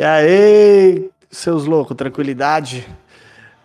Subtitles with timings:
[0.00, 2.88] E aí, seus loucos, tranquilidade?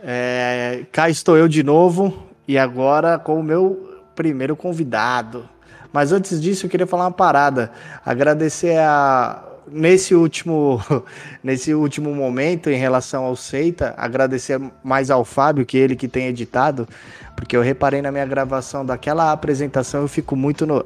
[0.04, 5.48] É, cá estou eu de novo e agora com o meu primeiro convidado.
[5.93, 7.71] Mas antes disso, eu queria falar uma parada.
[8.05, 10.84] Agradecer a nesse último
[11.41, 16.27] nesse último momento em relação ao Seita, agradecer mais ao Fábio que ele que tem
[16.27, 16.86] editado,
[17.33, 20.86] porque eu reparei na minha gravação daquela apresentação, eu fico muito no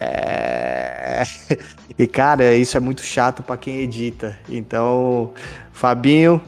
[0.00, 1.22] é...
[1.98, 4.38] E, cara, isso é muito chato para quem edita.
[4.48, 5.32] Então,
[5.72, 6.40] Fabinho,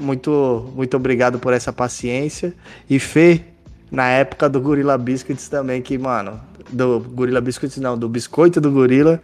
[0.00, 2.54] muito, muito obrigado por essa paciência.
[2.88, 3.42] E Fê,
[3.90, 8.70] na época do Gorilla Biscuits também, que, mano, do Gorilla Biscuits não, do Biscoito do
[8.70, 9.20] Gorila,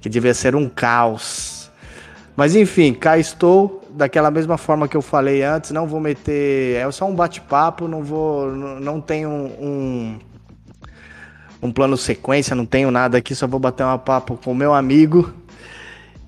[0.00, 1.70] que devia ser um caos.
[2.34, 6.76] Mas enfim, cá estou, daquela mesma forma que eu falei antes, não vou meter.
[6.76, 8.50] É só um bate-papo, não vou.
[8.50, 10.35] Não tenho um um
[11.72, 15.32] plano sequência, não tenho nada aqui, só vou bater uma papo com o meu amigo.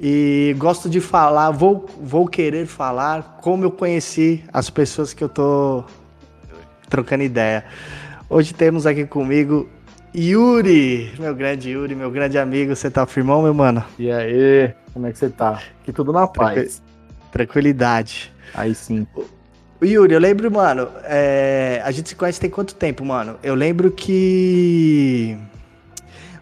[0.00, 5.28] E gosto de falar, vou, vou querer falar como eu conheci as pessoas que eu
[5.28, 5.82] tô
[6.88, 7.64] trocando ideia.
[8.30, 9.68] Hoje temos aqui comigo
[10.14, 12.74] Yuri, meu grande Yuri, meu grande amigo.
[12.74, 13.84] Você tá firmão, meu mano?
[13.98, 15.60] E aí, como é que você tá?
[15.82, 16.82] Aqui tudo na paz.
[17.32, 18.32] Tranquilidade.
[18.54, 19.06] Aí sim.
[19.84, 21.80] Yuri, eu lembro, mano, é...
[21.84, 23.36] a gente se conhece tem quanto tempo, mano?
[23.42, 25.36] Eu lembro que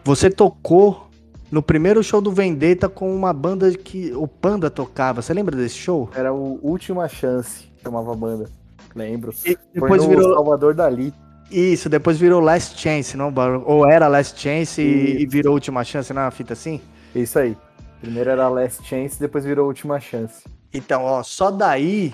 [0.03, 1.07] você tocou
[1.51, 5.23] no primeiro show do Vendetta com uma banda que o Panda tocava.
[5.23, 6.11] Você lembra desse show?
[6.15, 8.51] Era o Última Chance, chamava a banda.
[8.95, 9.35] Lembro.
[9.45, 11.13] E depois Foi virou Salvador Dali.
[11.51, 13.33] Isso, depois virou Last Chance, não?
[13.65, 16.81] Ou era Last Chance e, e virou Última Chance na fita assim?
[17.15, 17.57] Isso aí.
[18.01, 20.45] Primeiro era Last Chance, depois virou Última Chance.
[20.73, 22.13] Então, ó, só daí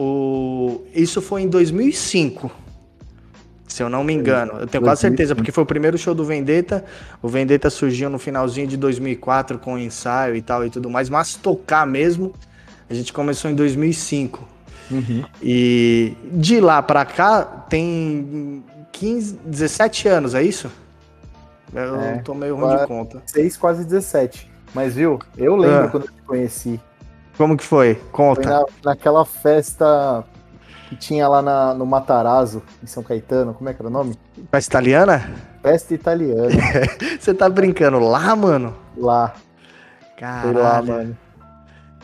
[0.00, 0.84] o...
[0.94, 2.48] Isso foi em 2005,
[3.66, 4.52] se eu não me engano.
[4.60, 6.84] Eu tenho quase certeza, porque foi o primeiro show do Vendetta.
[7.20, 11.10] O Vendetta surgiu no finalzinho de 2004 com o ensaio e tal e tudo mais,
[11.10, 12.32] mas tocar mesmo,
[12.88, 14.46] a gente começou em 2005.
[14.88, 15.24] Uhum.
[15.42, 20.70] E de lá pra cá tem 15, 17 anos, é isso?
[21.74, 23.20] Eu é, tô meio ruim de conta.
[23.26, 24.48] 6, quase 17.
[24.72, 25.88] Mas viu, eu lembro ah.
[25.88, 26.80] quando eu te conheci.
[27.38, 27.94] Como que foi?
[28.10, 28.42] Conta.
[28.42, 30.24] Foi na, naquela festa
[30.88, 33.54] que tinha lá na, no Matarazzo, em São Caetano.
[33.54, 34.16] Como é que era o nome?
[34.50, 35.30] Festa italiana?
[35.62, 36.50] Festa italiana.
[37.18, 38.74] Você tá brincando lá, mano?
[38.96, 39.32] Lá.
[40.18, 40.52] Caralho.
[40.52, 41.16] Foi lá, mano.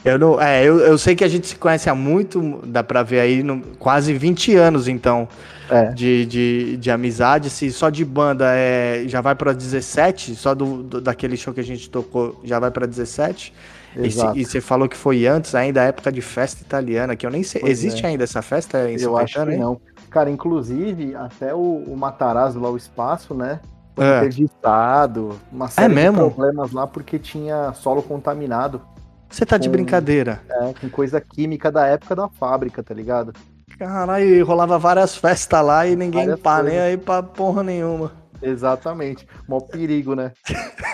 [0.04, 3.02] Eu, não, é, eu, eu sei que a gente se conhece há muito, dá pra
[3.02, 5.26] ver aí, no, quase 20 anos, então,
[5.68, 5.86] é.
[5.92, 7.50] de, de, de amizade.
[7.50, 11.60] Se só de banda é, já vai pra 17, só do, do, daquele show que
[11.60, 13.52] a gente tocou já vai pra 17.
[13.96, 14.38] Exato.
[14.38, 17.42] E você falou que foi antes ainda da época de festa italiana, que eu nem
[17.42, 17.60] sei.
[17.60, 18.08] Pois Existe é.
[18.08, 19.80] ainda essa festa em Eu acho que não.
[20.10, 23.60] Cara, inclusive, até o, o Matarazzo lá, o espaço, né?
[23.94, 24.18] Foi é.
[24.18, 26.28] interditado, uma é série é mesmo?
[26.28, 28.80] de problemas lá porque tinha solo contaminado.
[29.28, 30.40] Você tá com, de brincadeira?
[30.48, 33.32] É, com coisa química da época da fábrica, tá ligado?
[33.78, 38.12] Caralho, rolava várias festas lá e ninguém pá, nem aí pra porra nenhuma.
[38.44, 39.26] Exatamente.
[39.48, 40.32] Mó perigo, né?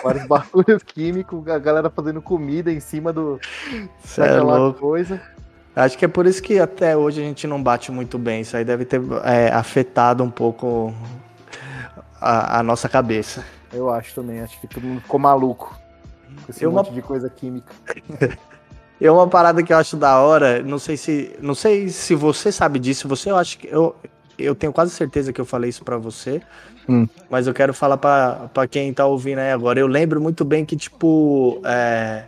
[0.03, 3.39] Vários barulhos químicos, a galera fazendo comida em cima do
[4.03, 4.79] Cê daquela é louco.
[4.79, 5.21] coisa.
[5.75, 8.41] Acho que é por isso que até hoje a gente não bate muito bem.
[8.41, 10.93] Isso aí deve ter é, afetado um pouco
[12.19, 13.43] a, a, nossa cabeça.
[13.71, 14.41] Eu acho também.
[14.41, 15.79] Acho que todo mundo ficou maluco
[16.45, 16.95] com esse eu monte uma...
[16.95, 17.73] de coisa química.
[19.03, 22.51] É uma parada que eu acho da hora, não sei se, não sei se você
[22.51, 23.95] sabe disso, você eu acho que eu,
[24.43, 26.41] eu tenho quase certeza que eu falei isso para você,
[26.87, 27.07] Hum.
[27.29, 29.79] Mas eu quero falar para quem tá ouvindo aí agora.
[29.79, 32.23] Eu lembro muito bem que, tipo, é...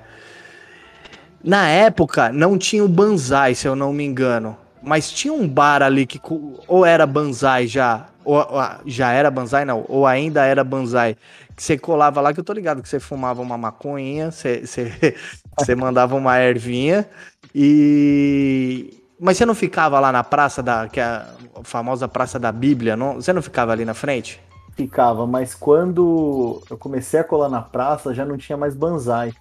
[1.44, 4.57] na época não tinha o Banzai, se eu não me engano.
[4.81, 6.19] Mas tinha um bar ali que
[6.68, 11.16] ou era Banzai já, ou, ou já era Banzai, não, ou ainda era Banzai.
[11.56, 15.16] Que você colava lá, que eu tô ligado que você fumava uma maconhinha, você, você,
[15.57, 17.07] você mandava uma ervinha
[17.53, 19.03] e.
[19.19, 20.87] Mas você não ficava lá na praça da.
[20.87, 21.27] que é a
[21.63, 23.15] famosa Praça da Bíblia, não?
[23.15, 24.41] Você não ficava ali na frente?
[24.75, 29.31] Ficava, mas quando eu comecei a colar na praça, já não tinha mais banzai.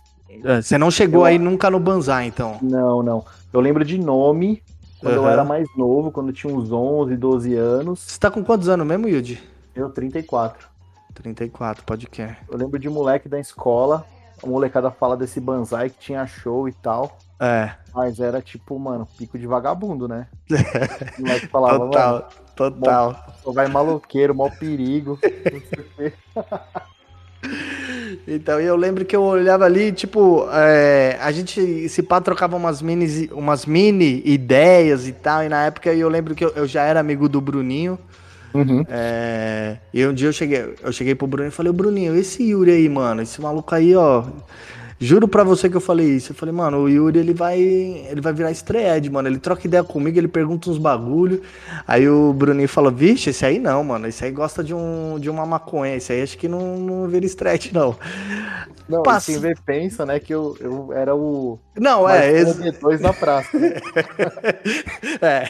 [0.44, 1.24] É, você não chegou eu...
[1.26, 2.58] aí nunca no banzai, então?
[2.62, 3.24] Não, não.
[3.52, 4.62] Eu lembro de nome,
[5.00, 5.24] quando uhum.
[5.24, 8.00] eu era mais novo, quando eu tinha uns 11, 12 anos.
[8.00, 9.42] Você tá com quantos anos mesmo, Yudi?
[9.74, 10.69] Eu, 34.
[11.14, 12.22] 34, pode que.
[12.22, 14.06] Eu lembro de moleque da escola,
[14.42, 17.19] a molecada fala desse banzai que tinha show e tal.
[17.43, 17.73] É.
[17.93, 20.29] Mas era tipo, mano, pico de vagabundo, né?
[21.19, 23.35] O falava, total, total.
[23.44, 25.19] Mó, vai maloqueiro, mó perigo.
[28.27, 32.81] Então, eu lembro que eu olhava ali, tipo, é, a gente se pá trocava umas
[32.81, 36.85] mini, umas mini ideias e tal, e na época eu lembro que eu, eu já
[36.85, 37.99] era amigo do Bruninho.
[38.55, 38.85] Uhum.
[38.89, 42.71] É, e um dia eu cheguei, eu cheguei pro Bruninho e falei, Bruninho, esse Yuri
[42.71, 44.25] aí, mano, esse maluco aí, ó,
[45.02, 46.31] Juro pra você que eu falei isso.
[46.31, 47.60] Eu falei, mano, o Yuri ele vai.
[47.60, 49.26] Ele vai virar estreed, mano.
[49.26, 51.43] Ele troca ideia comigo, ele pergunta uns bagulho.
[51.88, 54.06] Aí o Bruninho fala, vixe, esse aí não, mano.
[54.06, 55.96] Esse aí gosta de, um, de uma maconha.
[55.96, 57.96] Esse aí acho que não, não vira estreed, não.
[58.88, 59.32] Não, Passa...
[59.32, 61.58] quem vê pensa, né, que eu, eu era o.
[61.76, 62.31] Não, é.
[62.31, 62.70] Esse...
[62.78, 63.58] Dois na praça.
[63.58, 63.72] Né?
[65.20, 65.48] é,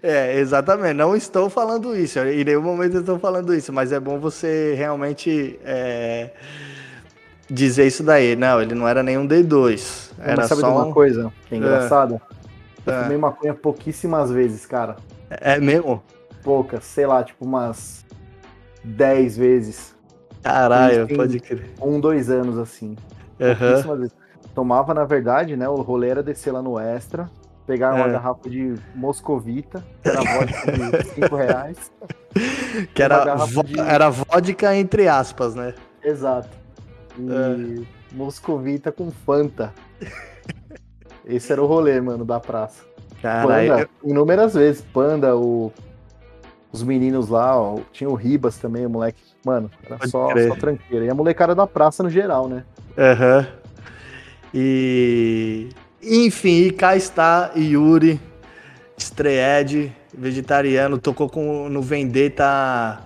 [0.00, 0.94] é, exatamente.
[0.94, 2.20] Não estou falando isso.
[2.20, 5.58] Em nenhum momento eu estou falando isso, mas é bom você realmente.
[5.64, 6.30] É
[7.48, 8.36] dizer isso daí.
[8.36, 10.12] Não, ele não era nenhum D2.
[10.18, 12.20] Era Mas sabe só uma coisa que é engraçada?
[12.86, 12.90] É.
[12.90, 14.96] Eu fumei maconha pouquíssimas vezes, cara.
[15.30, 16.02] É mesmo?
[16.42, 18.04] Poucas, sei lá, tipo umas
[18.84, 19.96] 10 vezes.
[20.42, 21.70] Caralho, pode crer.
[21.80, 22.96] Um, dois anos assim.
[23.40, 23.96] Uhum.
[23.96, 24.14] vezes.
[24.54, 25.68] Tomava, na verdade, né?
[25.68, 27.28] O rolê era descer lá no Extra,
[27.66, 28.12] pegar uma é.
[28.12, 31.92] garrafa de Moscovita, que era vodka de 5 reais.
[32.94, 33.80] Que era, vo de...
[33.80, 35.74] era vodka entre aspas, né?
[36.02, 36.65] Exato.
[37.18, 38.14] E é.
[38.14, 39.72] Moscovita com Fanta.
[41.24, 42.84] Esse era o rolê, mano, da praça.
[43.20, 43.68] Caralho.
[43.68, 44.82] Panda, inúmeras vezes.
[44.92, 45.72] Panda, o,
[46.70, 49.20] os meninos lá, ó, tinha o Ribas também, o moleque.
[49.44, 51.04] Mano, era só, só tranqueira.
[51.04, 52.64] E a molecada da praça no geral, né?
[52.96, 53.38] Aham.
[53.38, 53.46] Uhum.
[54.54, 55.68] E.
[56.02, 58.20] Enfim, cá está Yuri,
[58.96, 63.00] Estreed, vegetariano, tocou com, no Vendetta.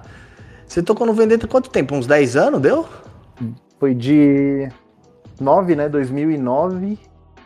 [0.67, 1.95] Você tocou no Vendetta quanto tempo?
[1.95, 2.87] Uns 10 anos, deu?
[3.81, 4.69] Foi de
[5.41, 5.89] 9, né?
[5.89, 6.99] 2009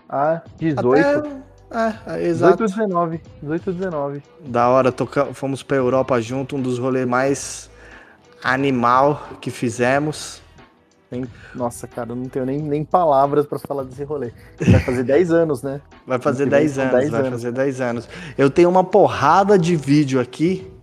[0.09, 1.29] a 18.
[1.71, 2.19] Até...
[2.19, 2.65] É, exato.
[2.65, 3.21] 18 19.
[3.41, 4.23] 18 19.
[4.41, 5.27] Da hora, toca...
[5.27, 7.71] fomos pra Europa junto, um dos rolês mais
[8.43, 10.43] animal que fizemos.
[11.55, 14.33] Nossa, cara, eu não tenho nem, nem palavras para falar desse rolê.
[14.59, 15.81] Vai fazer 10 anos, né?
[16.05, 17.31] Vai fazer 10 anos, 10 vai anos.
[17.31, 18.09] fazer 10 anos.
[18.37, 20.74] Eu tenho uma porrada de vídeo aqui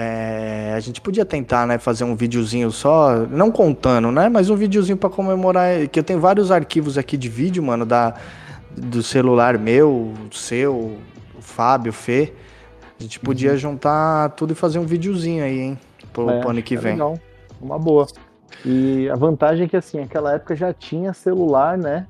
[0.00, 4.54] é, a gente podia tentar, né, fazer um videozinho só, não contando, né, mas um
[4.54, 8.14] videozinho para comemorar, que eu tenho vários arquivos aqui de vídeo, mano, da
[8.76, 10.72] do celular meu, seu,
[11.36, 12.32] o Fábio, o Fê.
[12.96, 13.56] A gente podia uhum.
[13.56, 15.78] juntar tudo e fazer um videozinho aí, hein,
[16.12, 16.92] pro, é, ano que é vem.
[16.92, 17.18] Legal.
[17.60, 18.06] Uma boa.
[18.64, 22.06] E a vantagem é que assim, naquela época já tinha celular, né?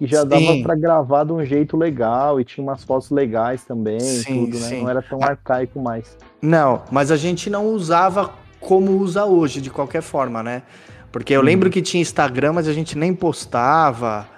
[0.00, 0.28] E já sim.
[0.28, 4.58] dava para gravar de um jeito legal e tinha umas fotos legais também, sim, tudo,
[4.58, 4.68] né?
[4.68, 4.82] Sim.
[4.82, 6.16] Não era tão arcaico mais.
[6.40, 10.62] Não, mas a gente não usava como usa hoje, de qualquer forma, né?
[11.10, 11.72] Porque eu lembro uhum.
[11.72, 14.28] que tinha Instagram, mas a gente nem postava.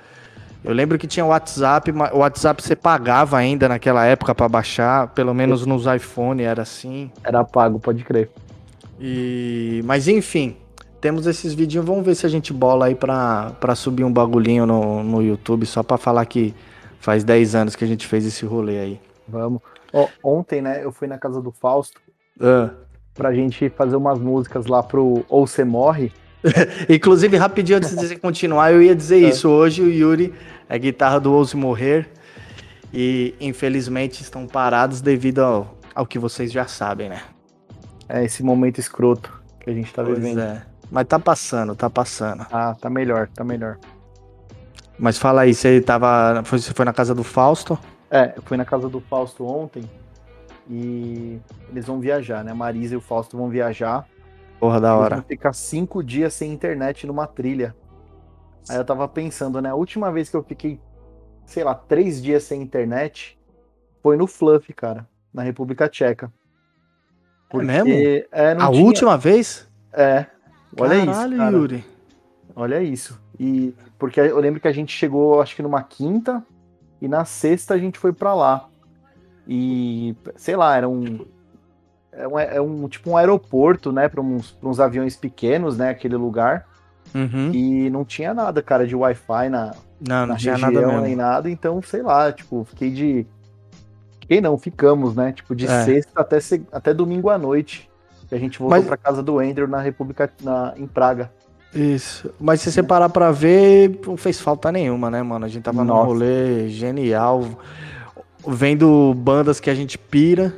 [0.62, 5.32] Eu lembro que tinha WhatsApp, o WhatsApp você pagava ainda naquela época para baixar, pelo
[5.32, 7.10] menos nos iPhone era assim.
[7.24, 8.30] Era pago, pode crer.
[9.00, 10.56] E mas enfim,
[11.00, 14.66] temos esses vídeos, vamos ver se a gente bola aí pra, pra subir um bagulhinho
[14.66, 16.54] no, no YouTube, só pra falar que
[17.00, 19.00] faz 10 anos que a gente fez esse rolê aí.
[19.26, 19.60] Vamos.
[19.92, 22.00] Oh, ontem, né, eu fui na casa do Fausto
[22.40, 22.70] ah.
[23.14, 26.12] pra gente fazer umas músicas lá pro Ou Você Morre.
[26.88, 29.28] Inclusive, rapidinho antes de você continuar, eu ia dizer é.
[29.28, 29.48] isso.
[29.48, 30.34] Hoje o Yuri
[30.68, 32.08] é guitarra do Ouse Morrer
[32.92, 37.22] e infelizmente estão parados devido ao, ao que vocês já sabem, né?
[38.08, 40.40] É esse momento escroto que a gente tá pois vivendo.
[40.40, 40.67] É.
[40.90, 42.46] Mas tá passando, tá passando.
[42.50, 43.78] Ah, tá melhor, tá melhor.
[44.98, 46.42] Mas fala aí, você tava.
[46.42, 47.78] Você foi na casa do Fausto?
[48.10, 49.88] É, eu fui na casa do Fausto ontem
[50.68, 51.38] e
[51.70, 52.52] eles vão viajar, né?
[52.52, 54.06] A Marisa e o Fausto vão viajar.
[54.58, 55.16] Porra, da hora.
[55.16, 57.76] Vão ficar cinco dias sem internet numa trilha.
[58.68, 59.70] Aí eu tava pensando, né?
[59.70, 60.80] A última vez que eu fiquei,
[61.46, 63.38] sei lá, três dias sem internet
[64.02, 66.26] foi no Fluff, cara, na República Tcheca.
[66.26, 66.30] É
[67.50, 68.26] Porque, é mesmo?
[68.32, 68.84] É, a tinha...
[68.84, 69.68] última vez?
[69.92, 70.26] É,
[70.78, 71.56] Olha Caralho, isso, cara.
[71.56, 71.84] Yuri.
[72.54, 73.20] Olha isso.
[73.38, 76.42] E porque eu lembro que a gente chegou, acho que numa quinta,
[77.00, 78.68] e na sexta a gente foi para lá.
[79.46, 81.24] E sei lá, era um
[82.12, 86.16] é um, é um tipo um aeroporto, né, para uns, uns aviões pequenos, né, aquele
[86.16, 86.66] lugar.
[87.14, 87.52] Uhum.
[87.52, 89.74] E não tinha nada, cara, de Wi-Fi na,
[90.06, 91.00] não, não na tinha nada mesmo.
[91.00, 91.48] nem nada.
[91.48, 93.26] Então, sei lá, tipo, fiquei de
[94.28, 95.32] Fiquei não, ficamos, né?
[95.32, 95.84] Tipo, de é.
[95.84, 96.36] sexta até,
[96.70, 97.88] até domingo à noite.
[98.30, 98.86] E a gente voltou Mas...
[98.86, 101.30] para casa do Andrew na República, na, em Praga.
[101.74, 102.30] Isso.
[102.40, 105.44] Mas se você parar pra ver, não fez falta nenhuma, né, mano?
[105.44, 106.00] A gente tava Nossa.
[106.00, 107.44] num rolê genial,
[108.46, 110.54] vendo bandas que a gente pira,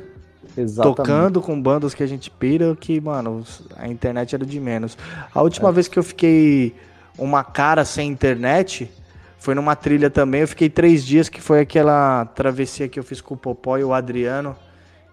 [0.55, 0.97] Exatamente.
[0.97, 3.43] tocando com bandas que a gente pira, que, mano,
[3.77, 4.97] a internet era de menos.
[5.33, 5.71] A última é.
[5.71, 6.75] vez que eu fiquei
[7.17, 8.89] uma cara sem internet
[9.37, 10.41] foi numa trilha também.
[10.41, 13.83] Eu fiquei três dias, que foi aquela travessia que eu fiz com o Popó e
[13.83, 14.55] o Adriano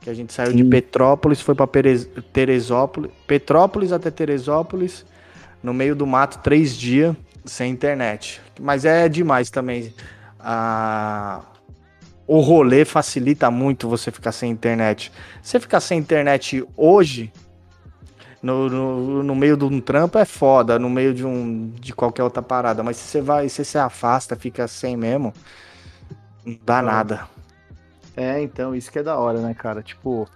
[0.01, 0.57] que a gente saiu Sim.
[0.57, 1.69] de Petrópolis, foi para
[2.33, 5.05] Teresópolis, Petrópolis até Teresópolis,
[5.63, 8.41] no meio do mato, três dias sem internet.
[8.61, 9.93] Mas é demais também.
[10.39, 11.43] Ah,
[12.27, 15.11] o rolê facilita muito você ficar sem internet.
[15.43, 17.33] Você ficar sem internet hoje,
[18.43, 22.23] no, no, no, meio de um trampo é foda, no meio de um de qualquer
[22.23, 22.83] outra parada.
[22.83, 25.33] Mas se você vai, se você afasta, fica sem mesmo,
[26.45, 27.38] não dá nada.
[28.19, 29.81] É, então, isso que é da hora, né, cara?
[29.81, 30.29] Tipo,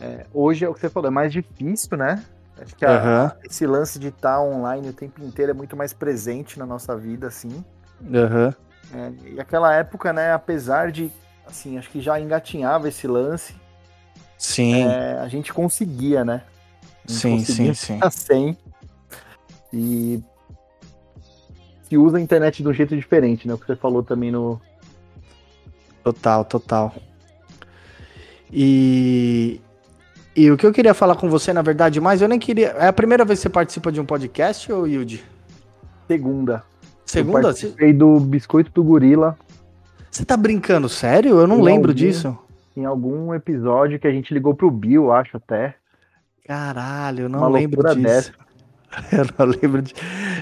[0.00, 2.24] é, hoje é o que você falou, é mais difícil, né?
[2.60, 3.40] Acho que a, uhum.
[3.48, 6.96] esse lance de estar tá online o tempo inteiro é muito mais presente na nossa
[6.96, 7.64] vida, assim.
[8.00, 8.52] Uhum.
[8.92, 11.08] É, e aquela época, né, apesar de,
[11.46, 13.54] assim, acho que já engatinhava esse lance.
[14.36, 14.82] Sim.
[14.82, 16.42] É, a gente conseguia, né?
[17.06, 18.00] sim, sim, sim.
[18.10, 18.58] Sem.
[19.72, 20.20] E
[21.88, 23.54] se usa a internet de um jeito diferente, né?
[23.54, 24.60] O que você falou também no.
[26.02, 26.94] Total, total.
[28.52, 29.60] E,
[30.34, 32.68] e o que eu queria falar com você, na verdade, mais, eu nem queria.
[32.78, 35.24] É a primeira vez que você participa de um podcast, ou Yudi?
[36.06, 36.64] Segunda.
[37.04, 37.38] Segunda?
[37.38, 39.36] Eu participei do Biscoito do Gorila.
[40.10, 41.38] Você tá brincando, sério?
[41.38, 42.38] Eu não em lembro algum, disso.
[42.76, 45.74] Em algum episódio que a gente ligou pro Bill, acho até.
[46.46, 48.02] Caralho, eu não Uma lembro disso.
[48.02, 48.48] Dessa.
[49.12, 49.94] Eu não lembro de.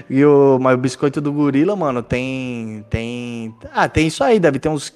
[0.09, 2.85] E o, mas o biscoito do gorila, mano, tem.
[2.89, 3.53] Tem.
[3.73, 4.93] Ah, tem isso aí, deve ter uns.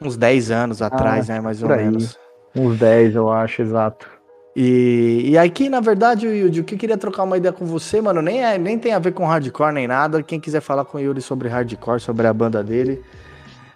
[0.00, 1.40] Uns 10 anos atrás, ah, né?
[1.40, 1.84] Mais ou aí.
[1.84, 2.18] menos.
[2.54, 4.06] Uns 10, eu acho, exato.
[4.54, 8.00] E, e aqui, na verdade, Yudi, o que eu queria trocar uma ideia com você,
[8.00, 10.22] mano, nem, é, nem tem a ver com hardcore nem nada.
[10.22, 13.02] Quem quiser falar com o Yuri sobre hardcore, sobre a banda dele,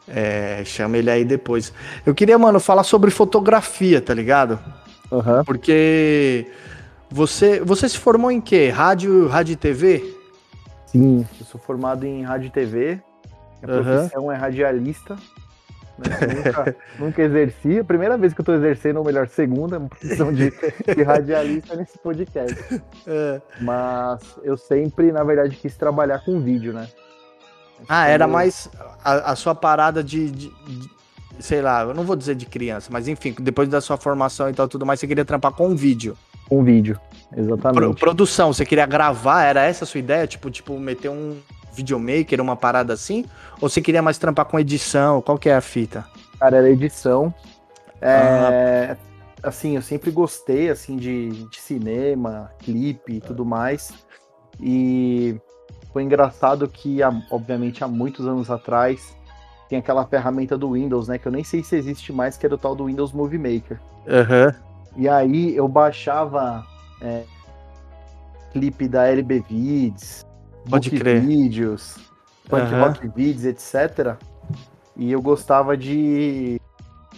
[0.09, 1.71] é, chama ele aí depois.
[2.07, 4.59] Eu queria, mano, falar sobre fotografia, tá ligado?
[5.11, 5.45] Uhum.
[5.45, 6.47] Porque
[7.11, 8.71] você, você se formou em quê?
[8.71, 10.15] Rádio, rádio e TV?
[10.87, 13.01] Sim, eu sou formado em rádio e TV.
[13.63, 13.85] Minha uhum.
[13.85, 15.17] profissão é radialista.
[16.01, 16.35] Né?
[16.35, 17.79] Nunca, nunca exerci.
[17.79, 21.77] A primeira vez que eu tô exercendo, ou melhor, segunda, uma profissão de, de radialista
[21.77, 22.83] nesse podcast.
[23.07, 23.41] É.
[23.61, 26.89] Mas eu sempre, na verdade, quis trabalhar com vídeo, né?
[27.89, 28.69] Ah, era mais
[29.05, 30.91] a, a sua parada de, de, de,
[31.39, 34.53] sei lá, eu não vou dizer de criança, mas enfim, depois da sua formação e
[34.53, 36.17] tal, tudo mais, você queria trampar com vídeo.
[36.49, 37.01] Com vídeo,
[37.35, 37.81] exatamente.
[37.81, 40.27] Pro, produção, você queria gravar, era essa a sua ideia?
[40.27, 41.39] Tipo, tipo, meter um
[41.73, 43.25] videomaker, uma parada assim?
[43.61, 45.21] Ou você queria mais trampar com edição?
[45.23, 46.05] Qual que é a fita?
[46.39, 47.33] Cara, era edição.
[48.01, 48.97] É, ah.
[49.43, 53.93] Assim, eu sempre gostei, assim, de, de cinema, clipe e tudo mais.
[54.61, 55.41] E
[55.93, 56.99] foi engraçado que,
[57.31, 59.17] obviamente, há muitos anos atrás,
[59.69, 61.19] tem aquela ferramenta do Windows, né?
[61.19, 63.81] Que eu nem sei se existe mais, que é do tal do Windows Movie Maker.
[64.07, 64.53] Uhum.
[64.97, 66.67] E aí eu baixava
[67.01, 67.23] é,
[68.53, 70.27] clipe da LB Vids,
[70.69, 71.21] Pode crer.
[71.21, 71.97] vídeos,
[72.49, 72.81] punk uhum.
[72.81, 74.17] rock vídeos, etc.
[74.97, 76.61] E eu gostava de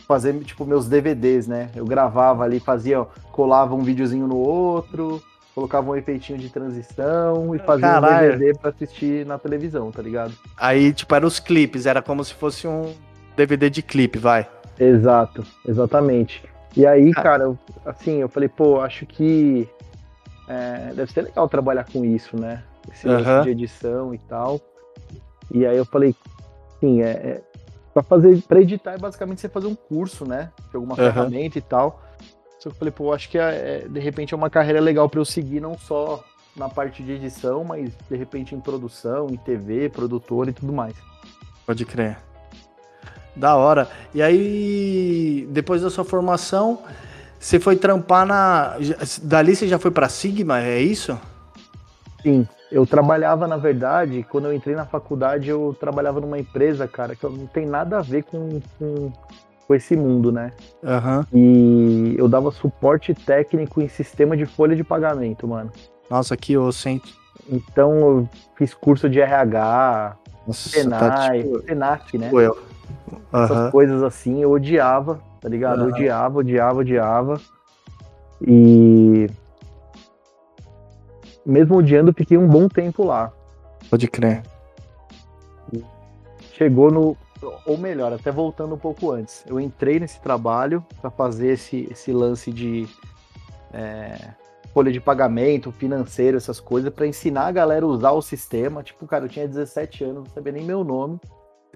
[0.06, 1.70] fazer tipo meus DVDs, né?
[1.74, 5.22] Eu gravava ali, fazia, colava um videozinho no outro,
[5.54, 8.34] colocava um efeitinho de transição e fazia Caralho.
[8.34, 10.34] um DVD pra assistir na televisão, tá ligado?
[10.56, 12.94] Aí, tipo, eram os clipes, era como se fosse um
[13.36, 14.48] DVD de clipe, vai.
[14.78, 16.42] Exato, exatamente.
[16.76, 17.22] E aí, ah.
[17.22, 19.68] cara, eu, assim, eu falei, pô, acho que
[20.48, 22.62] é, deve ser legal trabalhar com isso, né?
[22.90, 23.42] Esse uhum.
[23.42, 24.60] de edição e tal.
[25.50, 26.14] E aí eu falei,
[26.80, 27.42] sim, é, é
[27.92, 30.50] para fazer, para editar é basicamente você fazer um curso, né?
[30.70, 31.04] De alguma uhum.
[31.04, 32.02] ferramenta e tal.
[32.58, 35.08] Só que eu falei, pô, acho que é, é, de repente é uma carreira legal
[35.08, 36.24] para eu seguir não só
[36.56, 40.94] na parte de edição, mas de repente em produção, em TV, produtor e tudo mais.
[41.66, 42.18] Pode crer.
[43.34, 43.88] Da hora.
[44.14, 46.82] E aí, depois da sua formação,
[47.38, 48.76] você foi trampar na.
[49.22, 51.18] Dali você já foi para Sigma, é isso?
[52.22, 52.46] Sim.
[52.72, 57.24] Eu trabalhava, na verdade, quando eu entrei na faculdade, eu trabalhava numa empresa, cara, que
[57.24, 59.12] não tem nada a ver com, com
[59.72, 60.52] com esse mundo, né?
[60.82, 61.24] Uhum.
[61.32, 65.70] E eu dava suporte técnico em sistema de folha de pagamento, mano.
[66.10, 67.00] Nossa, que osso, hein?
[67.48, 72.26] Então eu fiz curso de RH, Nossa, Senai, tá tipo, Senac, né?
[72.26, 72.58] Tipo eu.
[73.32, 73.44] Uhum.
[73.44, 75.82] Essas coisas assim, eu odiava, tá ligado?
[75.82, 75.88] Uhum.
[75.88, 77.40] Odiava, odiava, odiava.
[78.46, 79.30] E
[81.44, 83.32] mesmo odiando, fiquei um bom tempo lá.
[83.90, 84.42] Pode crer.
[86.52, 87.16] Chegou no,
[87.66, 92.12] ou melhor, até voltando um pouco antes, eu entrei nesse trabalho para fazer esse, esse
[92.12, 92.86] lance de
[93.72, 94.30] é,
[94.72, 98.82] folha de pagamento, financeiro, essas coisas, para ensinar a galera a usar o sistema.
[98.82, 101.18] Tipo, cara, eu tinha 17 anos, não sabia nem meu nome.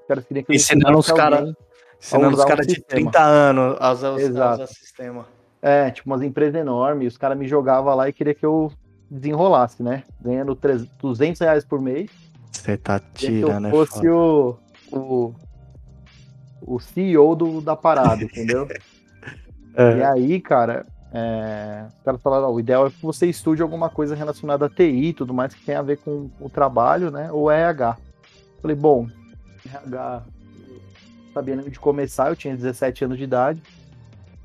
[0.01, 1.55] Os caras queriam que eu ensinando os caras
[2.01, 4.63] ensinando os caras de 30 anos a usar, Exato.
[4.63, 5.27] o sistema.
[5.61, 8.71] É, tipo, umas empresas enormes, os caras me jogavam lá e queria que eu
[9.11, 10.05] desenrolasse, né?
[10.21, 12.11] Ganhando 300, 200 reais por mês.
[12.53, 13.71] Você tá tirando, né?
[13.71, 14.57] Se eu fosse o,
[14.93, 15.35] o
[16.67, 18.69] o CEO do, da parada, entendeu?
[19.77, 19.99] é.
[19.99, 24.15] E aí, cara, é, os caras falaram, o ideal é que você estude alguma coisa
[24.15, 27.31] relacionada a TI e tudo mais que tem a ver com o trabalho, né?
[27.31, 27.97] Ou RH.
[28.61, 29.09] Falei, bom,
[29.65, 30.23] RH
[31.33, 33.63] sabia nem de começar, eu tinha 17 anos de idade.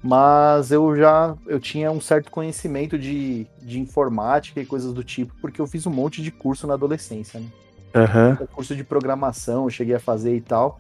[0.04, 5.34] Mas eu já eu tinha um certo conhecimento de, de informática e coisas do tipo,
[5.40, 7.46] porque eu fiz um monte de curso na adolescência, né?
[7.94, 8.38] Aham.
[8.54, 10.80] Curso de programação, eu cheguei a fazer e tal.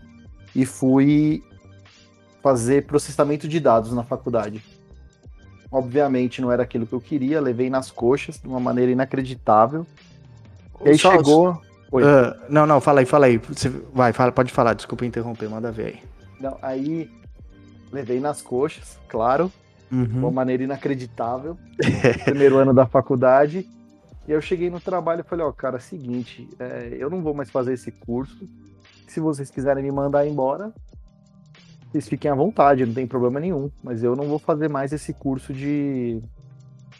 [0.56, 1.44] E fui
[2.42, 4.63] fazer processamento de dados na faculdade.
[5.72, 9.86] Obviamente não era aquilo que eu queria, levei nas coxas de uma maneira inacreditável.
[10.84, 11.62] E aí Só- chegou.
[11.92, 12.04] Oi.
[12.04, 13.38] Ah, não, não, fala aí, fala aí.
[13.38, 16.00] Você vai, fala, pode falar, desculpa interromper, manda ver aí.
[16.40, 17.10] Não, aí
[17.92, 19.52] levei nas coxas, claro,
[19.92, 20.34] de uma Uhum.
[20.34, 21.58] maneira inacreditável.
[22.26, 23.68] primeiro ano da faculdade.
[24.28, 27.50] E eu cheguei no trabalho e falei, ó, cara, seguinte, é, eu não vou mais
[27.50, 28.48] fazer esse curso.
[29.08, 30.72] Se vocês quiserem me mandar embora,
[31.92, 33.70] vocês fiquem à vontade, não tem problema nenhum.
[33.84, 36.22] Mas eu não vou fazer mais esse curso de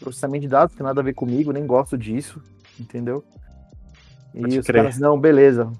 [0.00, 2.42] processamento de dados, tem nada a ver comigo, nem gosto disso,
[2.78, 3.24] entendeu?
[4.34, 4.82] E Pode os crer.
[4.82, 5.70] caras, não, beleza.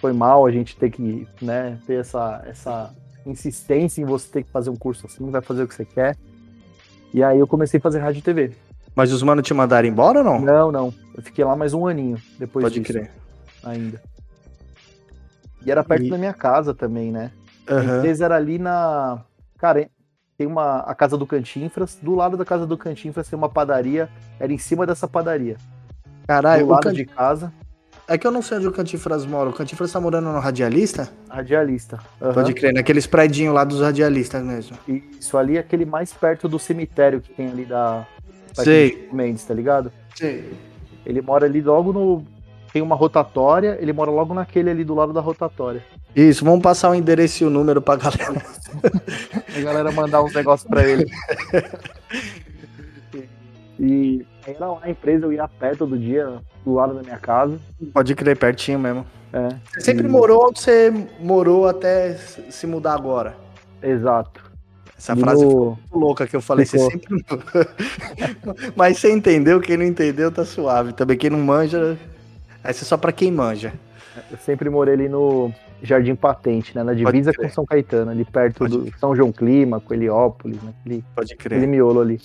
[0.00, 2.92] Foi mal a gente ter que, né, ter essa, essa
[3.30, 6.16] insistência em você ter que fazer um curso assim, vai fazer o que você quer.
[7.12, 8.52] E aí eu comecei a fazer rádio e TV.
[8.94, 10.40] Mas os manos te mandaram embora ou não?
[10.40, 10.94] Não, não.
[11.14, 13.10] Eu fiquei lá mais um aninho depois Pode disso crer.
[13.62, 14.00] ainda.
[15.64, 17.30] E era perto E- da minha casa também, né?
[17.66, 17.98] A Aham.
[17.98, 19.22] empresa era ali na.
[19.58, 19.88] Cara,
[20.36, 20.78] tem uma.
[20.80, 21.98] A casa do Cantinfras.
[22.00, 24.08] Do lado da casa do Cantinfras tem uma padaria.
[24.40, 25.56] Era em cima dessa padaria.
[26.26, 27.52] Caralho, do lado Can- de casa,
[28.08, 29.50] é que eu não sei onde o Cantifras mora.
[29.50, 31.10] O Cantifras tá morando no Radialista?
[31.28, 31.98] radialista.
[32.20, 32.32] Aham.
[32.32, 34.76] Pode crer, naqueles predinhos lá dos radialistas mesmo.
[34.88, 38.06] Isso ali é aquele mais perto do cemitério que tem ali da.
[38.54, 39.08] Sei.
[39.12, 39.92] Mendes, tá ligado?
[40.16, 40.52] Sei.
[41.04, 42.24] Ele mora ali logo no.
[42.72, 45.82] Tem uma rotatória, ele mora logo naquele ali do lado da rotatória.
[46.14, 48.42] Isso, vamos passar o endereço e o número pra galera.
[49.56, 51.06] a galera mandar uns negócios pra ele.
[53.80, 57.16] E era lá a empresa, eu ia a pé todo dia, do lado da minha
[57.18, 57.58] casa.
[57.92, 59.06] Pode crer, pertinho mesmo.
[59.32, 63.34] É, Você sempre E- morou onde você morou até se mudar agora?
[63.82, 64.46] exato.
[64.96, 66.66] Essa E frase no- foi muito louca que eu falei.
[66.66, 66.90] Você Ficou.
[66.90, 67.68] sempre.
[68.74, 70.92] Mas você entendeu, quem não entendeu tá suave.
[70.92, 71.96] Também quem não manja.
[72.64, 73.72] Essa é só pra quem manja.
[74.30, 76.82] Eu sempre morei ali no Jardim Patente, né?
[76.82, 80.72] Na divisa com São Caetano, ali perto Pode do São João Clima, com Heliópolis, né?
[80.80, 81.68] Aquele, Pode aquele crer.
[81.68, 82.20] miolo ali.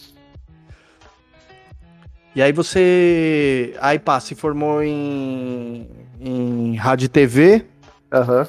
[2.35, 3.75] E aí você.
[3.79, 5.87] Aí pá, se formou em.
[6.19, 7.65] em rádio e TV.
[8.11, 8.47] Aham.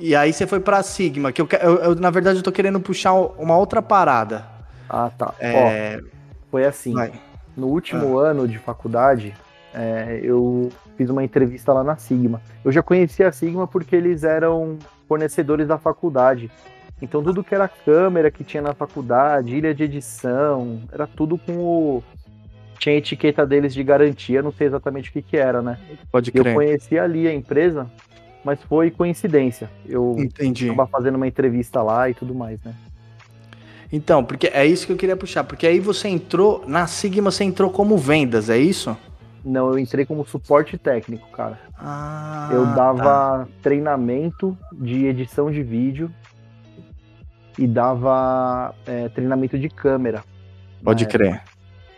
[0.00, 2.78] E aí você foi pra Sigma, que eu, eu, eu, na verdade eu tô querendo
[2.80, 4.44] puxar uma outra parada.
[4.88, 5.34] Ah, tá.
[5.36, 6.00] Ó, É.
[6.50, 6.92] foi assim.
[6.94, 7.12] vai.
[7.56, 9.34] No último ano de faculdade,
[9.74, 12.40] é, eu fiz uma entrevista lá na Sigma.
[12.64, 16.48] Eu já conhecia a Sigma porque eles eram fornecedores da faculdade.
[17.02, 21.56] Então tudo que era câmera que tinha na faculdade, ilha de edição, era tudo com
[21.56, 22.04] o.
[22.78, 25.78] Tinha a etiqueta deles de garantia, não sei exatamente o que, que era, né?
[26.12, 26.54] Pode Eu crer.
[26.54, 27.90] conheci ali a empresa,
[28.44, 29.68] mas foi coincidência.
[29.86, 30.68] Eu Entendi.
[30.68, 32.74] estava fazendo uma entrevista lá e tudo mais, né?
[33.92, 35.44] Então, porque é isso que eu queria puxar.
[35.44, 36.62] Porque aí você entrou.
[36.66, 38.96] Na Sigma você entrou como vendas, é isso?
[39.44, 41.58] Não, eu entrei como suporte técnico, cara.
[41.78, 42.50] Ah.
[42.52, 42.74] Eu tá.
[42.74, 46.10] dava treinamento de edição de vídeo
[47.58, 50.22] e dava é, treinamento de câmera.
[50.82, 51.42] Pode crer.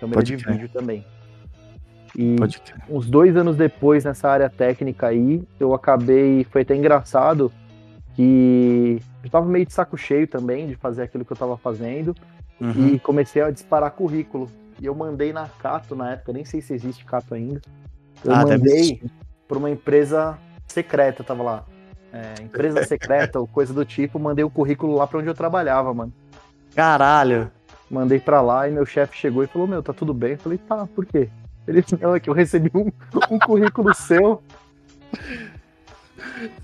[0.00, 0.56] Câmera pode de crer.
[0.56, 1.04] vídeo também.
[2.16, 2.36] E
[2.88, 6.44] uns dois anos depois, nessa área técnica aí, eu acabei.
[6.50, 7.52] Foi até engraçado
[8.16, 12.14] que eu tava meio de saco cheio também de fazer aquilo que eu tava fazendo
[12.60, 12.88] Uhum.
[12.88, 14.50] e comecei a disparar currículo.
[14.80, 17.60] E eu mandei na Cato na época, nem sei se existe Cato ainda.
[18.24, 19.00] Eu Ah, mandei
[19.46, 20.36] para uma empresa
[20.66, 21.64] secreta, tava lá.
[22.12, 25.94] É, empresa secreta ou coisa do tipo, mandei o currículo lá para onde eu trabalhava,
[25.94, 26.12] mano.
[26.74, 27.50] Caralho.
[27.90, 30.32] Mandei para lá e meu chefe chegou e falou: Meu, tá tudo bem?
[30.32, 31.28] Eu falei: Tá, por quê?
[31.66, 32.90] Ele disse: Não, é que eu recebi um,
[33.30, 34.42] um currículo seu.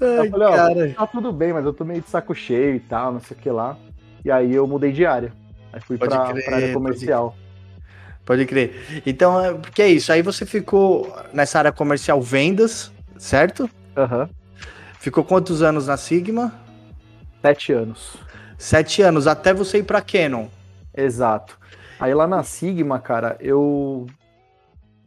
[0.00, 0.94] Ai, Eu falei: Ó, cara.
[0.94, 3.40] tá tudo bem, mas eu tô meio de saco cheio e tal, não sei o
[3.40, 3.76] que lá.
[4.24, 5.32] E aí eu mudei de área.
[5.72, 7.36] Aí fui Pode pra, crer, pra área pode comercial.
[8.24, 9.02] Pode crer.
[9.06, 10.10] Então, é- porque é isso.
[10.12, 13.68] Aí você ficou nessa área comercial vendas, certo?
[13.96, 14.28] Aham.
[14.98, 16.52] Ficou quantos anos na Sigma?
[17.40, 18.16] Sete anos.
[18.58, 20.48] Sete anos, até você ir pra Canon.
[20.96, 21.58] Exato.
[22.00, 24.06] Aí lá na Sigma, cara, eu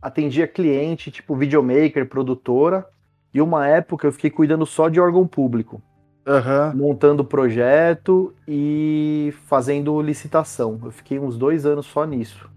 [0.01, 2.85] atendia cliente, tipo videomaker, produtora,
[3.33, 5.81] e uma época eu fiquei cuidando só de órgão público,
[6.25, 6.73] Aham.
[6.75, 10.79] montando projeto e fazendo licitação.
[10.83, 12.49] Eu fiquei uns dois anos só nisso.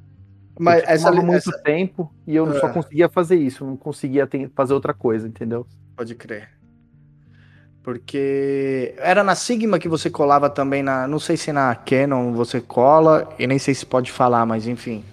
[0.59, 2.71] Mas essa, muito essa- tempo e eu só Ah.
[2.71, 5.67] conseguia fazer isso, não conseguia fazer outra coisa, entendeu?
[5.97, 6.51] Pode crer.
[7.83, 11.07] Porque era na Sigma que você colava também na.
[11.09, 15.05] Não sei se na Canon você cola, e nem sei se pode falar, mas enfim.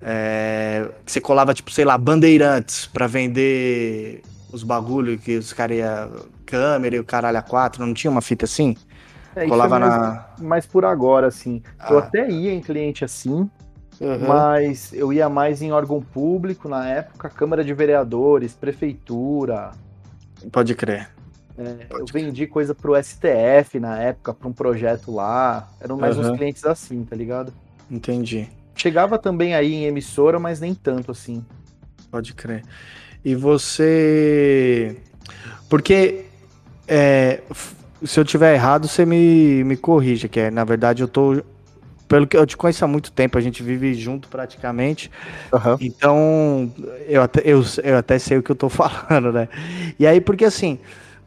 [0.00, 4.22] É, você colava, tipo, sei lá, bandeirantes pra vender
[4.52, 6.10] os bagulho que os caras iam.
[6.46, 8.76] câmera e o caralho a quatro, não tinha uma fita assim?
[9.36, 10.26] É, isso Colava é mais, na.
[10.40, 11.62] mais por agora, assim.
[11.88, 12.02] Eu Ah.
[12.02, 13.48] até ia em cliente assim,
[14.00, 14.26] Uhum.
[14.26, 19.70] mas eu ia mais em órgão público na época, Câmara de Vereadores, Prefeitura.
[20.50, 21.08] Pode crer.
[21.58, 25.68] É, eu vendi coisa pro STF na época, pra um projeto lá.
[25.80, 26.36] Eram mais uns Aham.
[26.36, 27.52] clientes assim, tá ligado?
[27.90, 28.48] Entendi.
[28.74, 31.44] Chegava também aí em emissora, mas nem tanto assim.
[32.10, 32.64] Pode crer.
[33.24, 34.96] E você.
[35.68, 36.24] Porque.
[36.88, 37.42] é,
[38.04, 41.42] se eu tiver errado, você me, me corrija, que é, na verdade, eu tô.
[42.08, 45.10] Pelo que eu te conheço há muito tempo, a gente vive junto praticamente.
[45.80, 46.72] Então,
[47.06, 49.48] eu até, eu, eu até sei o que eu tô falando, né?
[49.98, 50.78] E aí, porque assim.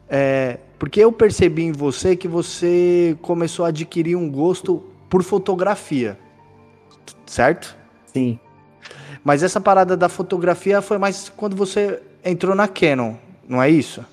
[0.08, 6.18] É, porque eu percebi em você que você começou a adquirir um gosto por fotografia.
[7.26, 7.76] Certo?
[8.06, 8.38] Sim.
[9.22, 13.14] Mas essa parada da fotografia foi mais quando você entrou na Canon,
[13.48, 14.04] não é isso?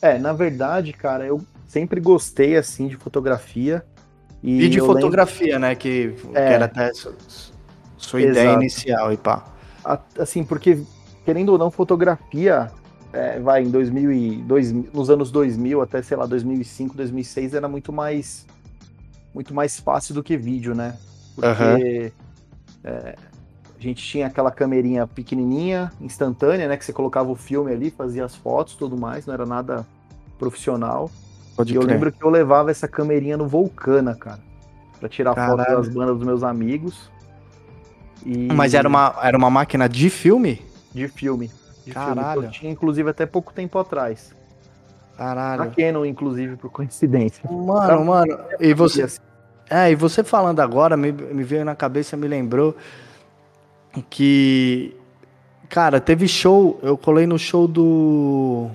[0.00, 3.84] É, na verdade, cara, eu sempre gostei assim de fotografia.
[4.42, 5.74] E e lembro- fotografia, né?
[5.76, 6.54] Que, que É.
[6.54, 7.14] era até su-
[7.96, 9.44] sua ideia inicial e pá.
[10.18, 10.82] Assim, porque,
[11.24, 12.68] querendo ou não, fotografia,
[13.12, 17.68] é, vai, em 2000 e, dois- nos anos 2000 até, sei lá, 2005, 2006, era
[17.68, 18.46] muito mais,
[19.34, 20.96] muito mais fácil do que vídeo, né?
[21.34, 21.78] Porque Aham.
[22.84, 23.16] é,
[23.78, 26.76] a gente tinha aquela camerinha pequenininha, instantânea, né?
[26.76, 29.86] Que você colocava o filme ali, fazia as fotos, tudo mais, não era nada
[30.38, 31.10] profissional.
[31.56, 31.94] Pode E eu crer.
[31.94, 34.40] lembro que eu levava essa camerinha no Vulcana, cara,
[34.98, 35.76] pra tirar foto Caralho.
[35.78, 37.10] das bandas dos meus amigos.
[38.24, 38.48] E...
[38.52, 40.62] Mas era uma, era uma máquina de filme?
[40.94, 41.50] De filme.
[41.84, 42.32] De Caralho.
[42.32, 42.46] filme.
[42.46, 44.34] Eu tinha, inclusive, até pouco tempo atrás.
[45.18, 45.72] Na Caralho.
[45.76, 47.48] Canon, inclusive, por coincidência.
[47.50, 48.38] Mano, mano.
[48.58, 49.20] E você, assim,
[49.70, 52.76] É, e você falando agora, me, me veio na cabeça, me lembrou
[54.10, 54.96] que.
[55.68, 58.68] Cara, teve show, eu colei no show do.